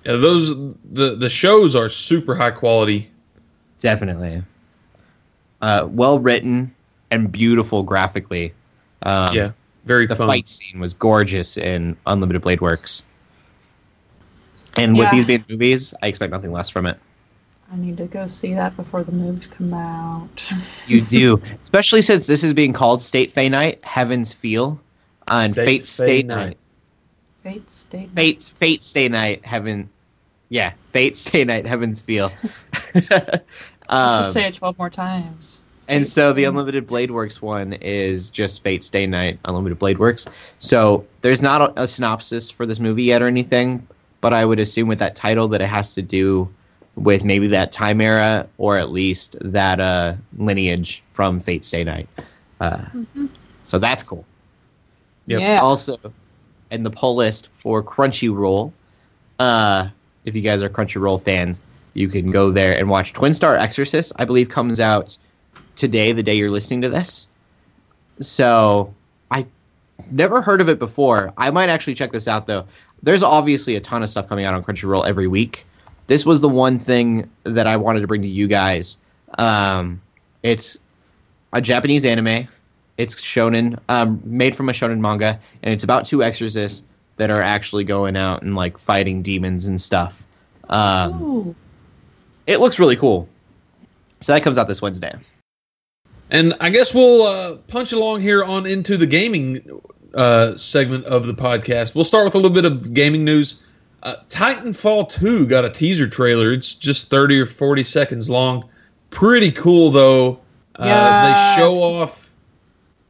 [0.05, 0.49] Yeah, those
[0.91, 3.09] the the shows are super high quality.
[3.79, 4.43] Definitely.
[5.61, 6.73] Uh, well written
[7.11, 8.53] and beautiful graphically.
[9.03, 9.51] Um, yeah,
[9.85, 10.27] very the fun.
[10.27, 13.03] fight scene was gorgeous in Unlimited Blade Works.
[14.77, 16.99] And with these being movies, I expect nothing less from it.
[17.71, 20.45] I need to go see that before the movies come out.
[20.87, 24.79] You do, especially since this is being called State Fay Night, Heaven's Feel,
[25.27, 26.45] on State Fate Fay State Night.
[26.45, 26.57] Night.
[27.41, 28.09] Fate State.
[28.11, 29.89] Fate Fate Stay Night Heaven
[30.49, 32.31] Yeah, Fate Stay Night Heaven's Feel.
[32.93, 33.43] Let's
[33.89, 35.63] um, just say it twelve more times.
[35.87, 39.99] and Fate so the Unlimited Blade Works one is just Fate Stay Night Unlimited Blade
[39.99, 40.25] Works.
[40.59, 43.85] So there's not a, a synopsis for this movie yet or anything,
[44.21, 46.49] but I would assume with that title that it has to do
[46.95, 52.07] with maybe that time era or at least that uh, lineage from Fate Stay Night.
[52.61, 53.29] Uh, Mhm.
[53.65, 54.25] so that's cool.
[55.27, 55.41] Yep.
[55.41, 55.59] Yeah.
[55.61, 55.97] Also,
[56.71, 58.71] and the poll list for Crunchyroll.
[59.39, 59.89] Uh,
[60.25, 61.61] if you guys are Crunchyroll fans,
[61.93, 64.11] you can go there and watch Twin Star Exorcist.
[64.17, 65.17] I believe comes out
[65.75, 67.27] today, the day you're listening to this.
[68.19, 68.93] So
[69.31, 69.45] I
[70.11, 71.33] never heard of it before.
[71.37, 72.65] I might actually check this out though.
[73.03, 75.65] There's obviously a ton of stuff coming out on Crunchyroll every week.
[76.07, 78.97] This was the one thing that I wanted to bring to you guys.
[79.37, 80.01] Um,
[80.43, 80.77] it's
[81.53, 82.47] a Japanese anime.
[82.97, 86.85] It's shonen, um, made from a shonen manga, and it's about two exorcists
[87.17, 90.21] that are actually going out and like fighting demons and stuff.
[90.69, 91.55] Um,
[92.47, 93.27] it looks really cool.
[94.21, 95.13] So that comes out this Wednesday.
[96.31, 99.79] And I guess we'll uh, punch along here on into the gaming
[100.15, 101.93] uh, segment of the podcast.
[101.95, 103.61] We'll start with a little bit of gaming news.
[104.03, 106.51] Uh, Titanfall 2 got a teaser trailer.
[106.51, 108.67] It's just 30 or 40 seconds long.
[109.09, 110.39] Pretty cool, though.
[110.77, 111.55] Uh, Yeah.
[111.55, 112.31] They show off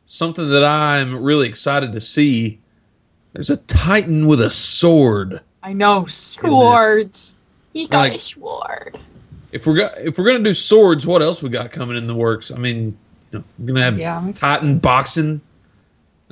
[0.06, 2.60] something that I'm really excited to see.
[3.36, 5.42] There's a Titan with a sword.
[5.62, 7.36] I know swords.
[7.74, 8.98] He got Like- a sword.
[9.52, 12.16] If we're go- if we're gonna do swords, what else we got coming in the
[12.16, 12.50] works?
[12.50, 12.98] I mean,
[13.32, 15.42] you know, we're gonna have Yeah, Titan boxing.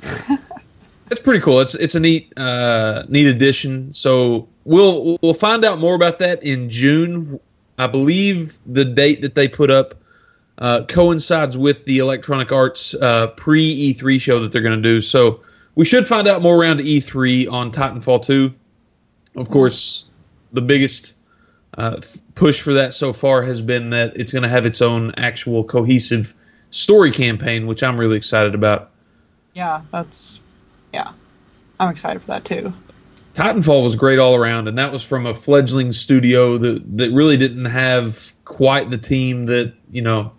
[1.10, 1.60] it's pretty cool.
[1.60, 3.92] It's it's a neat uh, neat addition.
[3.92, 7.38] So we'll we'll find out more about that in June.
[7.78, 9.94] I believe the date that they put up
[10.58, 15.02] uh, coincides with the Electronic Arts uh, pre E3 show that they're going to do.
[15.02, 15.40] So
[15.74, 18.54] we should find out more around E3 on Titanfall 2.
[19.36, 20.08] Of course,
[20.52, 21.14] the biggest
[21.78, 22.00] uh,
[22.34, 25.64] push for that so far has been that it's going to have its own actual
[25.64, 26.34] cohesive
[26.70, 28.90] story campaign, which I'm really excited about.
[29.54, 30.40] Yeah, that's
[30.92, 31.12] yeah.
[31.80, 32.72] I'm excited for that too.
[33.34, 37.36] Titanfall was great all around, and that was from a fledgling studio that that really
[37.36, 40.32] didn't have quite the team that you know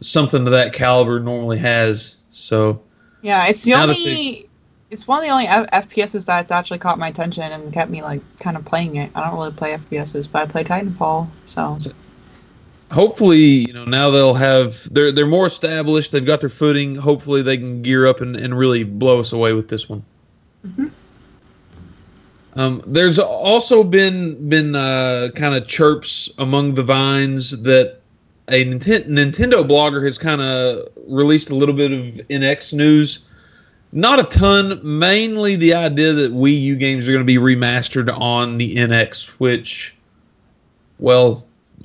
[0.00, 2.22] something of that caliber normally has.
[2.30, 2.80] So
[3.22, 4.48] Yeah, it's the only.
[4.92, 8.02] It's one of the only F- FPSs that's actually caught my attention and kept me
[8.02, 9.10] like kind of playing it.
[9.14, 11.78] I don't really play FPSs, but I play Titanfall, so
[12.90, 16.12] hopefully, you know now they'll have they're they're more established.
[16.12, 16.94] They've got their footing.
[16.94, 20.04] Hopefully, they can gear up and, and really blow us away with this one.
[20.66, 20.90] Mhm.
[22.54, 28.00] Um, there's also been been uh, kind of chirps among the vines that
[28.48, 33.24] a Ninten- Nintendo blogger has kind of released a little bit of NX news.
[33.92, 38.10] Not a ton, mainly the idea that Wii U games are going to be remastered
[38.18, 39.94] on the NX, which,
[40.98, 41.46] well,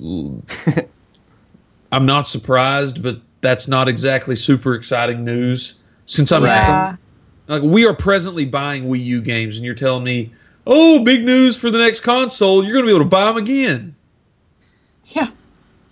[1.92, 5.74] I'm not surprised, but that's not exactly super exciting news.
[6.06, 6.96] Since I'm yeah.
[7.48, 10.32] like, we are presently buying Wii U games, and you're telling me,
[10.66, 13.36] oh, big news for the next console, you're going to be able to buy them
[13.36, 13.94] again.
[15.08, 15.28] Yeah.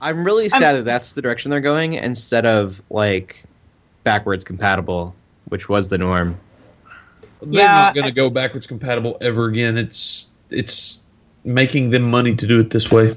[0.01, 3.45] I'm really I'm- sad um, that that's the direction they're going instead of like
[4.05, 5.15] backwards compatible,
[5.49, 6.41] which was the norm.
[7.41, 9.77] They're Yeah, not going to go backwards compatible ever again.
[9.77, 11.05] It's it's
[11.45, 13.13] making them money to do it this way.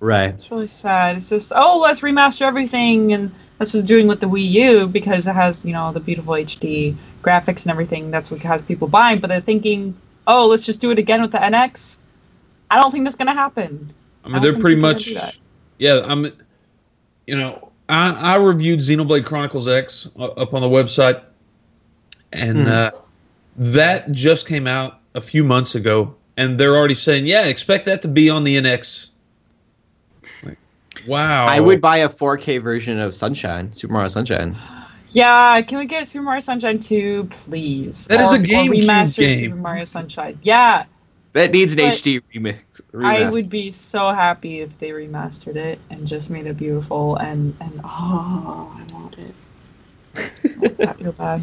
[0.00, 0.36] Right.
[0.38, 1.16] It's really sad.
[1.16, 4.86] It's just oh, let's remaster everything, and that's what they're doing with the Wii U
[4.88, 8.10] because it has you know the beautiful HD graphics and everything.
[8.10, 9.20] That's what has people buying.
[9.20, 11.98] But they're thinking, oh, let's just do it again with the NX.
[12.70, 13.94] I don't think that's gonna happen.
[14.24, 15.40] I I mean, don't they're pretty much,
[15.78, 16.02] yeah.
[16.04, 16.26] I'm,
[17.26, 21.22] you know, I I reviewed Xenoblade Chronicles X uh, up on the website,
[22.34, 22.68] and Hmm.
[22.68, 22.90] uh,
[23.56, 28.02] that just came out a few months ago, and they're already saying, yeah, expect that
[28.02, 29.08] to be on the NX.
[30.42, 30.58] Like,
[31.06, 34.56] wow, I would buy a 4K version of Sunshine, Super Mario Sunshine.
[35.10, 38.06] Yeah, can we get Super Mario Sunshine 2, please?
[38.08, 39.38] That is a Or- or GameCube remastered game.
[39.38, 40.38] Super Mario Sunshine.
[40.42, 40.84] Yeah,
[41.34, 42.58] That needs an But HD remix.
[43.04, 47.56] I would be so happy if they remastered it and just made it beautiful and
[47.60, 50.76] and oh, I want it.
[50.78, 51.42] that real bad.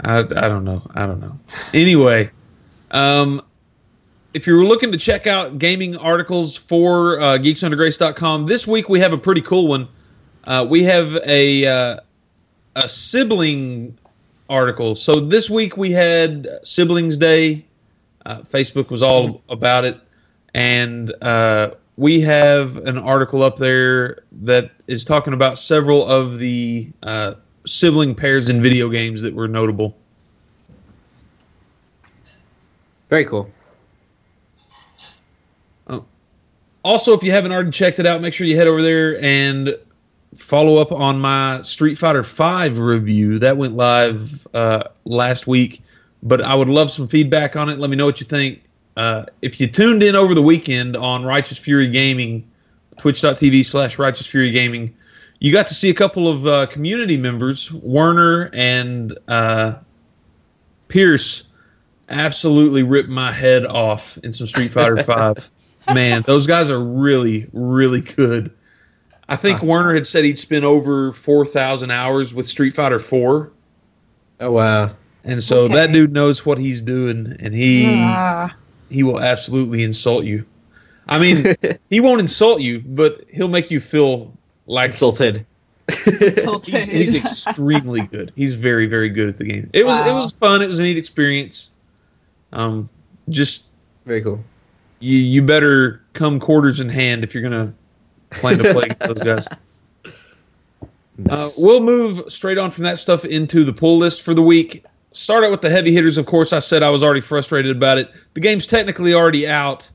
[0.00, 0.82] I, I don't know.
[0.94, 1.38] I don't know.
[1.74, 2.30] Anyway,
[2.90, 3.40] um,
[4.34, 9.12] if you're looking to check out gaming articles for uh, geeksundergrace.com, this week we have
[9.12, 9.88] a pretty cool one.
[10.44, 11.96] Uh, we have a uh,
[12.76, 13.96] a sibling
[14.48, 14.94] article.
[14.94, 17.64] So this week we had Siblings Day.
[18.24, 20.00] Uh, Facebook was all about it,
[20.54, 26.88] and uh, we have an article up there that is talking about several of the
[27.02, 29.96] uh, sibling pairs in video games that were notable.
[33.08, 33.50] Very cool.
[36.84, 39.76] Also, if you haven't already checked it out, make sure you head over there and
[40.34, 43.38] follow up on my Street Fighter V review.
[43.38, 45.80] That went live uh, last week,
[46.22, 47.78] but I would love some feedback on it.
[47.78, 48.62] Let me know what you think.
[48.96, 52.48] Uh, if you tuned in over the weekend on Righteous Fury Gaming,
[52.98, 54.92] twitch.tv slash Righteous Fury Gaming,
[55.42, 59.74] you got to see a couple of uh, community members, Werner and uh,
[60.88, 61.48] Pierce,
[62.08, 65.50] absolutely ripped my head off in some Street Fighter Five.
[65.92, 68.52] Man, those guys are really, really good.
[69.28, 69.66] I think Huh.
[69.66, 73.50] Werner had said he'd spent over four thousand hours with Street Fighter Four,
[74.38, 74.94] Oh wow.
[75.24, 75.74] and so Okay.
[75.74, 78.54] that dude knows what he's doing, and he Ah,
[78.90, 80.44] he will absolutely insult you.
[81.08, 81.56] I mean,
[81.90, 84.36] he won't insult you, but he'll make you feel
[84.72, 85.44] like Insulted.
[86.06, 86.74] insulted.
[86.74, 88.32] he's, he's extremely good.
[88.34, 89.68] He's very, very good at the game.
[89.74, 90.62] It was it was fun.
[90.62, 91.72] It was a neat experience.
[92.54, 92.88] Um,
[93.28, 93.66] just
[94.06, 94.42] Very cool.
[95.00, 97.72] you you better come quarters in hand if you're gonna
[98.30, 99.48] plan to play those guys.
[101.28, 104.82] Uh, we'll move straight on from that stuff into the pull list for the week.
[105.12, 106.16] Start out with the heavy hitters.
[106.16, 108.10] Of course, I said I was already frustrated about it.
[108.32, 109.88] The game's technically already out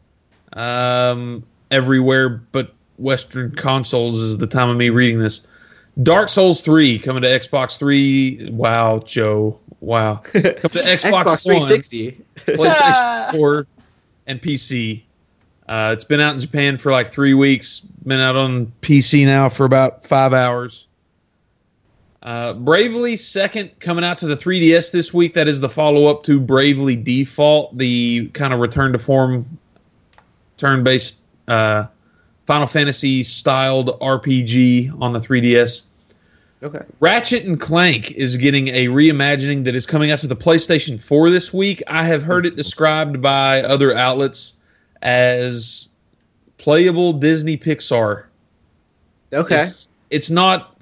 [0.53, 5.41] um, everywhere, but Western consoles is the time of me reading this.
[6.03, 8.49] Dark Souls 3 coming to Xbox 3.
[8.51, 9.59] Wow, Joe.
[9.79, 10.15] Wow.
[10.25, 12.57] Come to Xbox, Xbox One.
[12.57, 13.67] PlayStation 4,
[14.27, 15.03] and PC.
[15.67, 17.81] Uh, it's been out in Japan for like three weeks.
[18.05, 20.87] Been out on PC now for about five hours.
[22.23, 25.33] Uh, Bravely second coming out to the 3DS this week.
[25.33, 29.45] That is the follow up to Bravely Default, the kind of return to form,
[30.57, 31.87] turn based uh,
[32.47, 35.83] Final Fantasy styled RPG on the 3DS.
[36.63, 36.79] Okay.
[37.01, 41.29] Ratchet and Clank is getting a reimagining that is coming out to the PlayStation 4
[41.29, 41.83] this week.
[41.87, 44.55] I have heard it described by other outlets
[45.01, 45.89] as
[46.57, 48.23] playable Disney Pixar.
[49.33, 49.61] Okay.
[49.61, 50.79] It's, it's not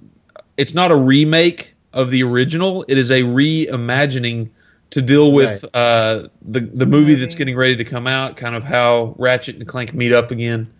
[0.58, 2.86] it's not a remake of the original.
[2.88, 4.49] It is a reimagining
[4.91, 7.15] to deal with uh, the the movie Movie.
[7.15, 10.71] that's getting ready to come out, kind of how Ratchet and Clank meet up again.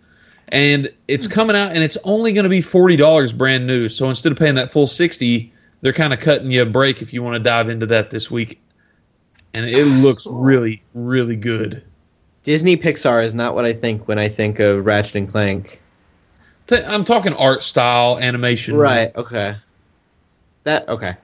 [0.48, 3.88] And it's coming out, and it's only going to be forty dollars brand new.
[3.88, 7.12] So instead of paying that full sixty, they're kind of cutting you a break if
[7.12, 8.60] you want to dive into that this week.
[9.54, 11.82] And it ah, looks really, really good.
[12.44, 15.80] Disney Pixar is not what I think when I think of Ratchet and Clank.
[16.70, 18.76] I'm talking art style, animation.
[18.76, 19.14] Right.
[19.16, 19.56] Okay.
[20.64, 21.16] That okay.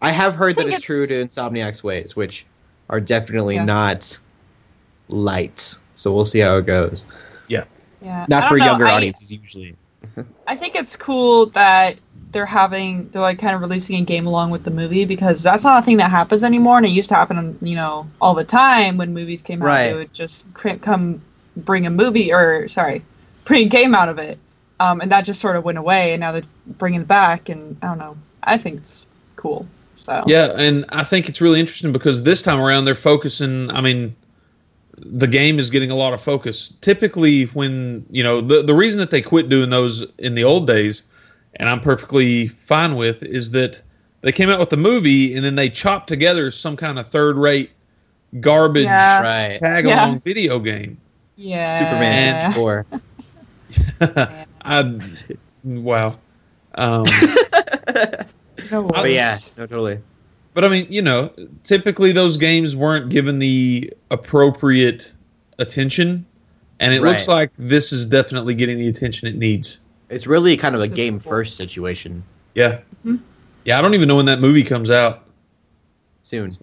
[0.00, 2.46] I have heard I that think it's, true to Insomniac's ways, which
[2.88, 3.64] are definitely Yeah.
[3.64, 4.18] not
[5.08, 5.74] light.
[5.96, 7.04] So we'll see how it goes.
[8.02, 8.26] Yeah.
[8.28, 9.74] Not don't for know, younger I- audiences usually.
[10.46, 11.96] I think it's cool that
[12.30, 15.64] they're having they're like kind of releasing a game along with the movie because that's
[15.64, 18.44] not a thing that happens anymore and it used to happen you know all the
[18.44, 19.88] time when movies came out Right.
[19.88, 21.22] they would just cr- come
[21.56, 23.02] bring a movie or sorry
[23.44, 24.38] bring a game out of it
[24.78, 27.76] um, and that just sort of went away and now they're bringing it back and
[27.82, 29.06] I don't know I think it's
[29.36, 33.70] cool so Yeah, and I think it's really interesting because this time around they're focusing.
[33.72, 34.14] I mean,
[35.04, 36.70] the game is getting a lot of focus.
[36.80, 40.66] Typically, when you know the the reason that they quit doing those in the old
[40.66, 41.04] days,
[41.56, 43.82] and I'm perfectly fine with, is that
[44.22, 47.36] they came out with the movie and then they chopped together some kind of third
[47.36, 47.70] rate
[48.40, 49.22] garbage Yeah.
[49.22, 49.58] Right.
[49.58, 50.04] tag Yeah.
[50.04, 50.98] along video game.
[51.36, 52.86] yeah Superman 64.
[54.62, 55.00] I
[55.64, 56.18] wow.
[56.74, 57.06] Um,
[58.70, 60.00] no but yeah, no, totally.
[60.58, 61.30] But I mean, you know,
[61.62, 65.12] typically those games weren't given the appropriate
[65.60, 66.26] attention,
[66.80, 69.78] and it looks like this is definitely getting the attention it needs.
[70.10, 72.24] It's really kind of a game first situation.
[72.56, 73.20] Yeah, Mhm.
[73.66, 73.78] yeah.
[73.78, 75.28] I don't even know when that movie comes out.
[76.24, 76.58] Soon.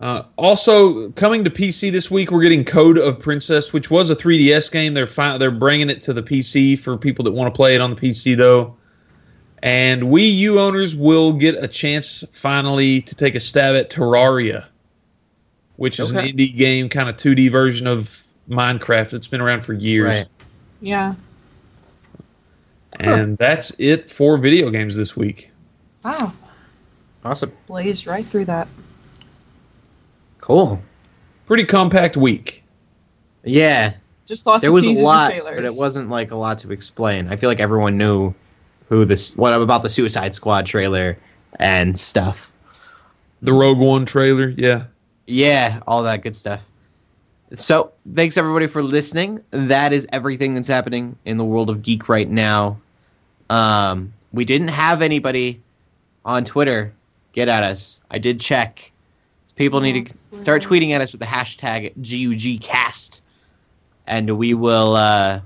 [0.00, 4.16] Uh, also, coming to PC this week, we're getting Code of Princess, which was a
[4.16, 4.94] 3DS game.
[4.94, 7.82] They're fi- they're bringing it to the PC for people that want to play it
[7.82, 8.74] on the PC, though.
[9.62, 14.64] And Wii U owners will get a chance finally to take a stab at Terraria,
[15.76, 16.30] which is Okay.
[16.30, 20.06] an indie game, kind of 2D version of Minecraft that's been around for years.
[20.06, 20.26] Right.
[20.80, 21.14] yeah
[22.98, 25.50] And that's it for video games this week.
[26.04, 26.32] wow
[27.24, 27.52] Awesome.
[27.66, 28.66] blazed right through that
[30.40, 30.80] Cool.
[31.46, 32.64] Pretty compact week.
[33.44, 33.92] Yeah.
[34.26, 37.28] just lost there of was a lot, but it wasn't like a lot to explain.
[37.28, 38.34] I feel like everyone knew
[38.90, 41.16] who this, what about the Suicide Squad trailer
[41.58, 42.52] and stuff.
[43.40, 44.84] The Rogue One trailer, yeah.
[45.26, 46.60] Yeah, all that good stuff.
[47.56, 49.42] So, thanks everybody for listening.
[49.52, 52.78] That is everything that's happening in the world of geek right now.
[53.48, 55.60] Um, we didn't have anybody
[56.24, 56.92] on Twitter
[57.32, 58.00] get at us.
[58.10, 58.90] I did check.
[59.56, 63.20] People need to start tweeting at us with the hashtag GUGcast,
[64.06, 65.40] and we will uh,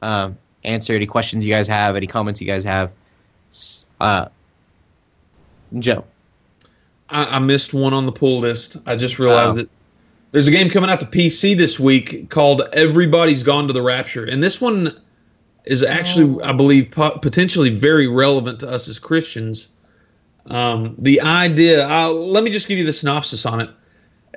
[0.00, 2.90] um, answer any questions you guys have, any comments you guys have.
[4.00, 4.26] Uh,
[5.78, 6.04] Joe.
[7.08, 8.76] I, I missed one on the pull list.
[8.86, 9.60] I just realized Oh.
[9.60, 9.68] it.
[10.32, 14.24] There's a game coming out to PC this week called Everybody's Gone to the Rapture,
[14.24, 14.98] and this one
[15.66, 16.48] is actually, Oh.
[16.48, 19.68] I believe, po- potentially very relevant to us as Christians.
[20.46, 21.86] Um, the idea.
[21.88, 23.70] Uh, let me just give you the synopsis on it.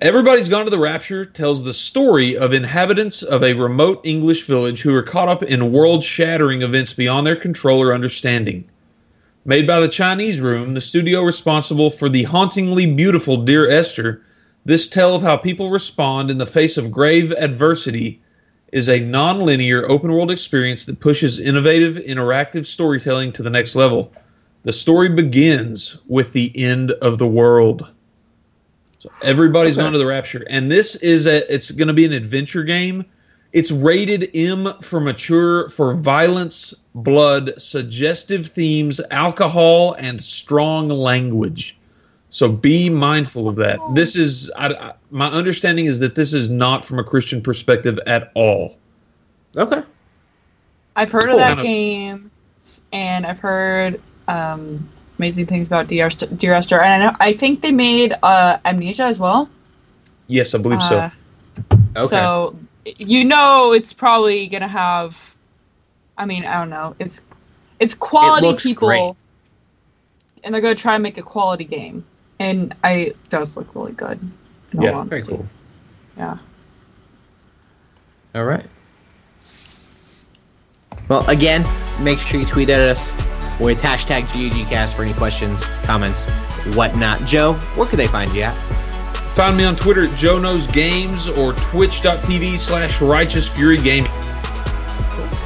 [0.02, 4.82] Everybody's Gone to the Rapture tells the story of inhabitants of a remote English village
[4.82, 8.66] who are caught up in world shattering events beyond their control or understanding.
[9.46, 14.22] Made by the Chinese Room, the studio responsible for the hauntingly beautiful Dear Esther,
[14.66, 18.22] this tale of how people respond in the face of grave adversity
[18.74, 24.12] is a non-linear open world experience that pushes innovative interactive storytelling to the next level.
[24.64, 27.88] The story begins with the end of the world.
[29.06, 29.84] So everybody's Okay.
[29.86, 31.52] gone to the rapture, and this is a.
[31.54, 33.06] It's going to be an adventure game.
[33.54, 41.78] It's rated M for mature for violence, blood, suggestive themes, alcohol, and strong language.
[42.30, 43.80] So be mindful of that.
[43.94, 48.00] This is I, I, my understanding is that this is not from a Christian perspective
[48.08, 48.76] at all.
[49.56, 49.84] Okay.
[50.98, 51.34] I've heard Cool.
[51.34, 52.32] of that Kind of- game,
[52.92, 57.62] and I've heard um, amazing things about Dear, Est- Esther, and I, know, I think
[57.62, 59.50] they made uh, Amnesia as well.
[60.28, 60.98] Yes, I believe so.
[60.98, 61.10] Uh,
[61.98, 62.08] Okay.
[62.08, 62.56] So
[62.98, 65.36] you know it's probably gonna have.
[66.18, 66.96] I mean, I don't know.
[67.00, 67.22] It's
[67.80, 69.16] it's quality looks people, great.
[70.44, 72.06] and they're gonna try and make a quality game,
[72.40, 74.20] and I it does look really good.
[74.74, 75.46] in all Yeah, Very cool.
[76.18, 76.38] Yeah.
[78.34, 78.66] All right.
[81.08, 81.66] Well, again,
[82.04, 83.12] make sure you tweet at us
[83.60, 86.26] with hashtag GUGcast for any questions, comments,
[86.76, 87.24] whatnot.
[87.26, 88.56] Joe, where can they find you at?
[89.36, 94.12] Find me on Twitter at Joe Knows Games or twitch.tv slash righteous fury gaming.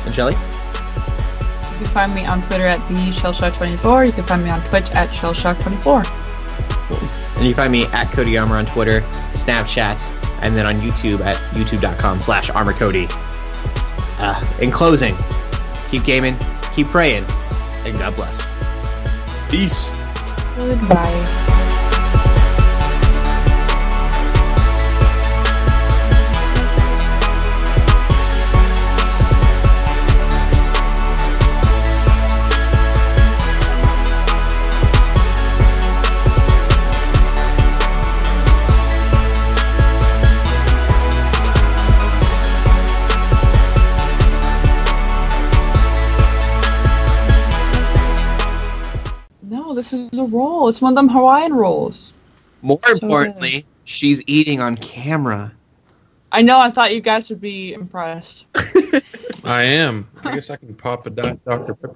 [0.06, 0.34] And Shelly?
[0.34, 4.06] You can find me on Twitter at the Shellshock24.
[4.06, 7.38] You can find me on Twitch at Shellshock24.
[7.38, 9.02] And you find me at Cody Armor on Twitter,
[9.32, 10.00] Snapchat,
[10.44, 13.08] and then on YouTube at youtube.com slash armorcody.
[14.20, 15.16] Uh, in closing,
[15.90, 16.38] keep gaming,
[16.74, 17.26] keep praying,
[17.90, 18.50] and God bless.
[19.50, 19.90] Peace.
[20.56, 21.59] Goodbye.
[50.20, 50.68] A roll.
[50.70, 52.14] It's one of them Hawaiian rolls.
[52.62, 55.52] More So importantly, she's eating on camera.
[56.32, 56.60] I know.
[56.60, 58.46] I thought you guys would be impressed.
[59.44, 60.08] I am.
[60.24, 61.74] I guess I can pop a Diet Dr.
[61.74, 61.96] Pepper.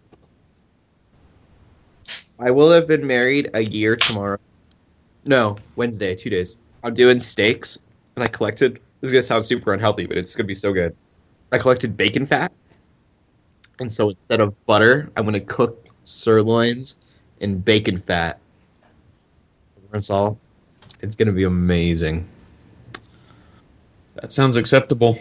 [2.39, 4.39] I will have been married a year tomorrow.
[5.25, 6.55] No, Wednesday, two days.
[6.83, 7.77] I'm doing steaks,
[8.15, 8.75] and I collected.
[9.01, 10.95] This is gonna sound super unhealthy, but it's gonna be so good.
[11.51, 12.51] I collected bacon fat,
[13.79, 16.95] and so instead of butter, I'm gonna cook sirloins
[17.43, 18.39] in bacon fat.
[19.91, 20.39] That's all.
[21.01, 22.27] It's gonna be amazing.
[24.15, 25.19] That sounds acceptable.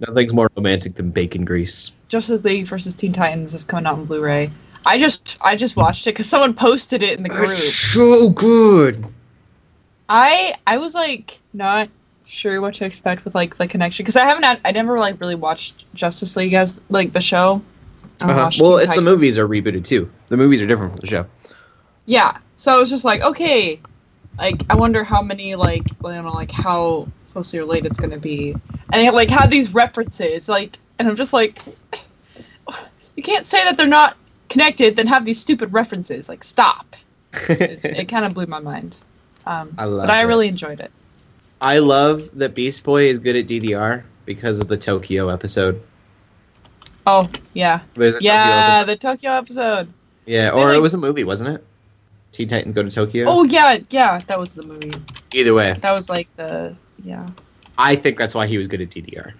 [0.00, 1.90] Nothing's more romantic than bacon grease.
[2.08, 4.50] Justice League versus Teen Titans is coming out on Blu-ray.
[4.86, 7.56] I just I just watched it because someone posted it in the group.
[7.56, 9.06] so good.
[10.08, 11.88] I I was like not
[12.24, 15.20] sure what to expect with like the connection because I haven't had, I never like
[15.20, 17.62] really watched Justice League as like the show.
[18.20, 18.50] Uh-huh.
[18.60, 20.10] Well, Teen it's the movies are rebooted too.
[20.26, 21.26] The movies are different from the show.
[22.06, 23.80] Yeah, so I was just like, okay,
[24.38, 28.18] like I wonder how many like I don't know like how closely related it's gonna
[28.18, 31.58] be, and they like had these references like, and I'm just like,
[33.16, 34.16] you can't say that they're not
[34.48, 36.28] connected, then have these stupid references.
[36.28, 36.96] Like, stop.
[37.48, 39.00] It kind of blew my mind.
[39.46, 40.26] Um, I love but I it.
[40.26, 40.90] really enjoyed it.
[41.60, 45.82] I love that Beast Boy is good at DDR because of the Tokyo episode.
[47.06, 48.92] Oh yeah, Tokyo yeah, episode.
[48.92, 49.88] the Tokyo episode.
[50.26, 51.64] yeah, They, or it was a movie, wasn't it?
[52.34, 53.26] Teen Titans Go to Tokyo.
[53.28, 54.90] Oh yeah, yeah, that was the movie.
[55.32, 57.28] Either way, That was like the yeah.
[57.78, 59.32] I think that's why he was good at DDR.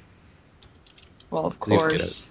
[1.31, 1.99] Well, of They did it.
[1.99, 2.29] course.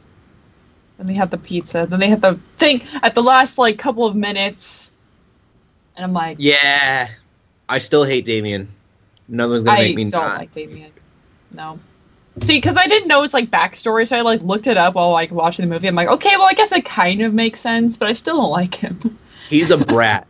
[0.97, 1.85] Then they had the pizza.
[1.85, 4.91] Then they had the thing at the last like couple of minutes,
[5.97, 7.09] and I'm like, Yeah,
[7.67, 8.69] I still hate Damian.
[9.27, 10.37] No one's gonna I make me don't not.
[10.39, 10.91] like Damian.
[11.51, 11.77] No.
[12.39, 15.11] See, because I didn't know his like backstory, so I like looked it up while
[15.11, 15.87] like watching the movie.
[15.87, 18.49] I'm like, okay, well, I guess it kind of makes sense, but I still don't
[18.51, 19.19] like him.
[19.49, 20.25] He's a brat.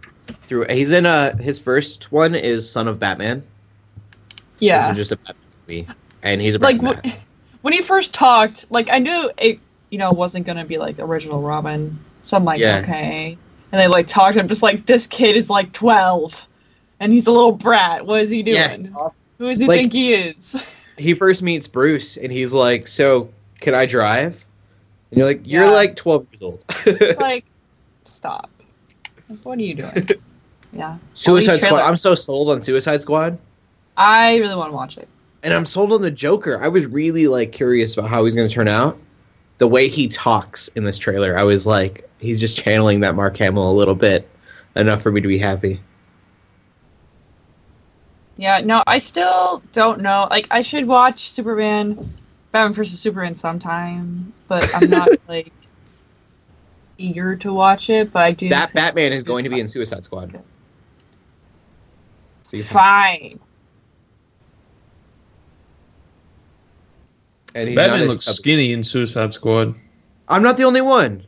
[0.48, 3.44] Through he's in a his first one is Son of Batman.
[4.60, 4.94] yeah.
[4.94, 5.36] just a Batman
[5.68, 5.88] movie,
[6.22, 7.00] and he's a like w-
[7.62, 9.60] when he first talked, like I knew it,
[9.90, 11.98] you know, wasn't gonna be like original Robin.
[12.22, 12.78] So I'm like, Yeah.
[12.80, 13.38] okay.
[13.72, 14.38] And they like talked.
[14.38, 16.46] I'm just like, this kid is like 12,
[17.00, 18.06] and he's a little brat.
[18.06, 18.56] What is he doing?
[18.58, 19.08] yeah.
[19.40, 20.64] Who does he Like- think he is?
[20.98, 24.46] he first meets Bruce, and he's like, "So, can I drive?"
[25.12, 25.72] And you're like, "You're Yeah.
[25.72, 27.46] like 12 years old." It's like,
[28.06, 28.50] stop.
[29.30, 30.08] Like, what are you doing?
[30.76, 30.98] Yeah.
[31.14, 31.82] Suicide Squad.
[31.82, 33.38] I'm so sold on Suicide Squad.
[33.96, 35.08] I really want to watch it.
[35.44, 36.60] and I'm sold on the Joker.
[36.64, 38.98] I was really like curious about how he's going to turn out.
[39.60, 43.38] The way he talks in this trailer, I was like, he's just channeling that Mark
[43.38, 44.28] Hamill a little bit,
[44.76, 45.80] enough for me to be happy.
[48.38, 50.28] Yeah, no, I still don't know.
[50.32, 52.14] Like, I should watch Superman,
[52.52, 55.54] Batman vs Superman sometime, but I'm not like
[57.04, 58.12] eager to watch it.
[58.12, 58.50] But I do.
[58.50, 60.40] That think Batman is going to be in Suicide Squad.
[62.44, 63.40] So you- Fine.
[67.56, 68.36] and he's Batman looks chubby.
[68.36, 69.76] skinny in Suicide Squad.
[70.28, 71.24] I'm not the only one.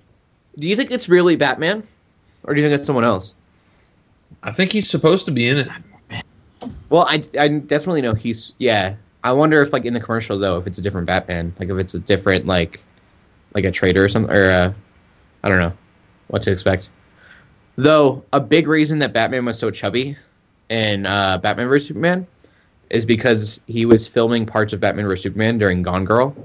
[0.57, 1.86] Do you think it's really Batman,
[2.43, 3.34] or do you think it's someone else?
[4.41, 5.67] I think he's supposed to be in it.
[6.89, 8.95] Well, I, I definitely know he's yeah.
[9.23, 11.78] I wonder if like in the commercial though, if it's a different Batman, like if
[11.78, 12.84] it's a different like
[13.53, 14.73] like a traitor or something, or uh,
[15.46, 15.72] I don't know
[16.28, 16.89] what to expect.
[17.78, 20.18] Though a big reason that Batman was so chubby
[20.70, 22.28] in uh, Batman vs Superman
[22.89, 26.36] is because he was filming parts of Batman vs Superman during Gone Girl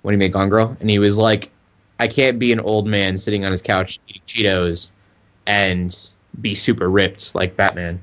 [0.00, 1.50] when he made Gone Girl, and he was like,
[1.98, 4.92] I can't be an old man sitting on his couch eating Cheetos
[5.46, 6.08] and
[6.40, 8.00] be super ripped like Batman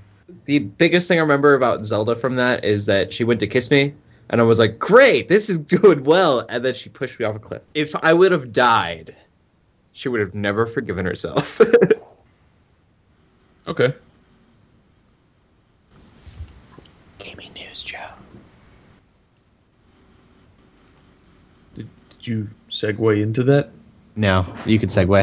[0.48, 3.70] the biggest thing I remember about Zelda from that is that she went to kiss
[3.70, 3.94] me,
[4.30, 7.36] and I was like, "Great, this is good, well," and then she pushed me off
[7.36, 7.62] a cliff.
[7.76, 9.16] If I would have died,
[9.98, 11.60] she would have never forgiven herself.
[13.68, 13.94] Okay.
[17.20, 17.98] Gaming news, Joe.
[21.76, 23.72] Did, did you segue into that?
[24.16, 25.22] No, you can segue.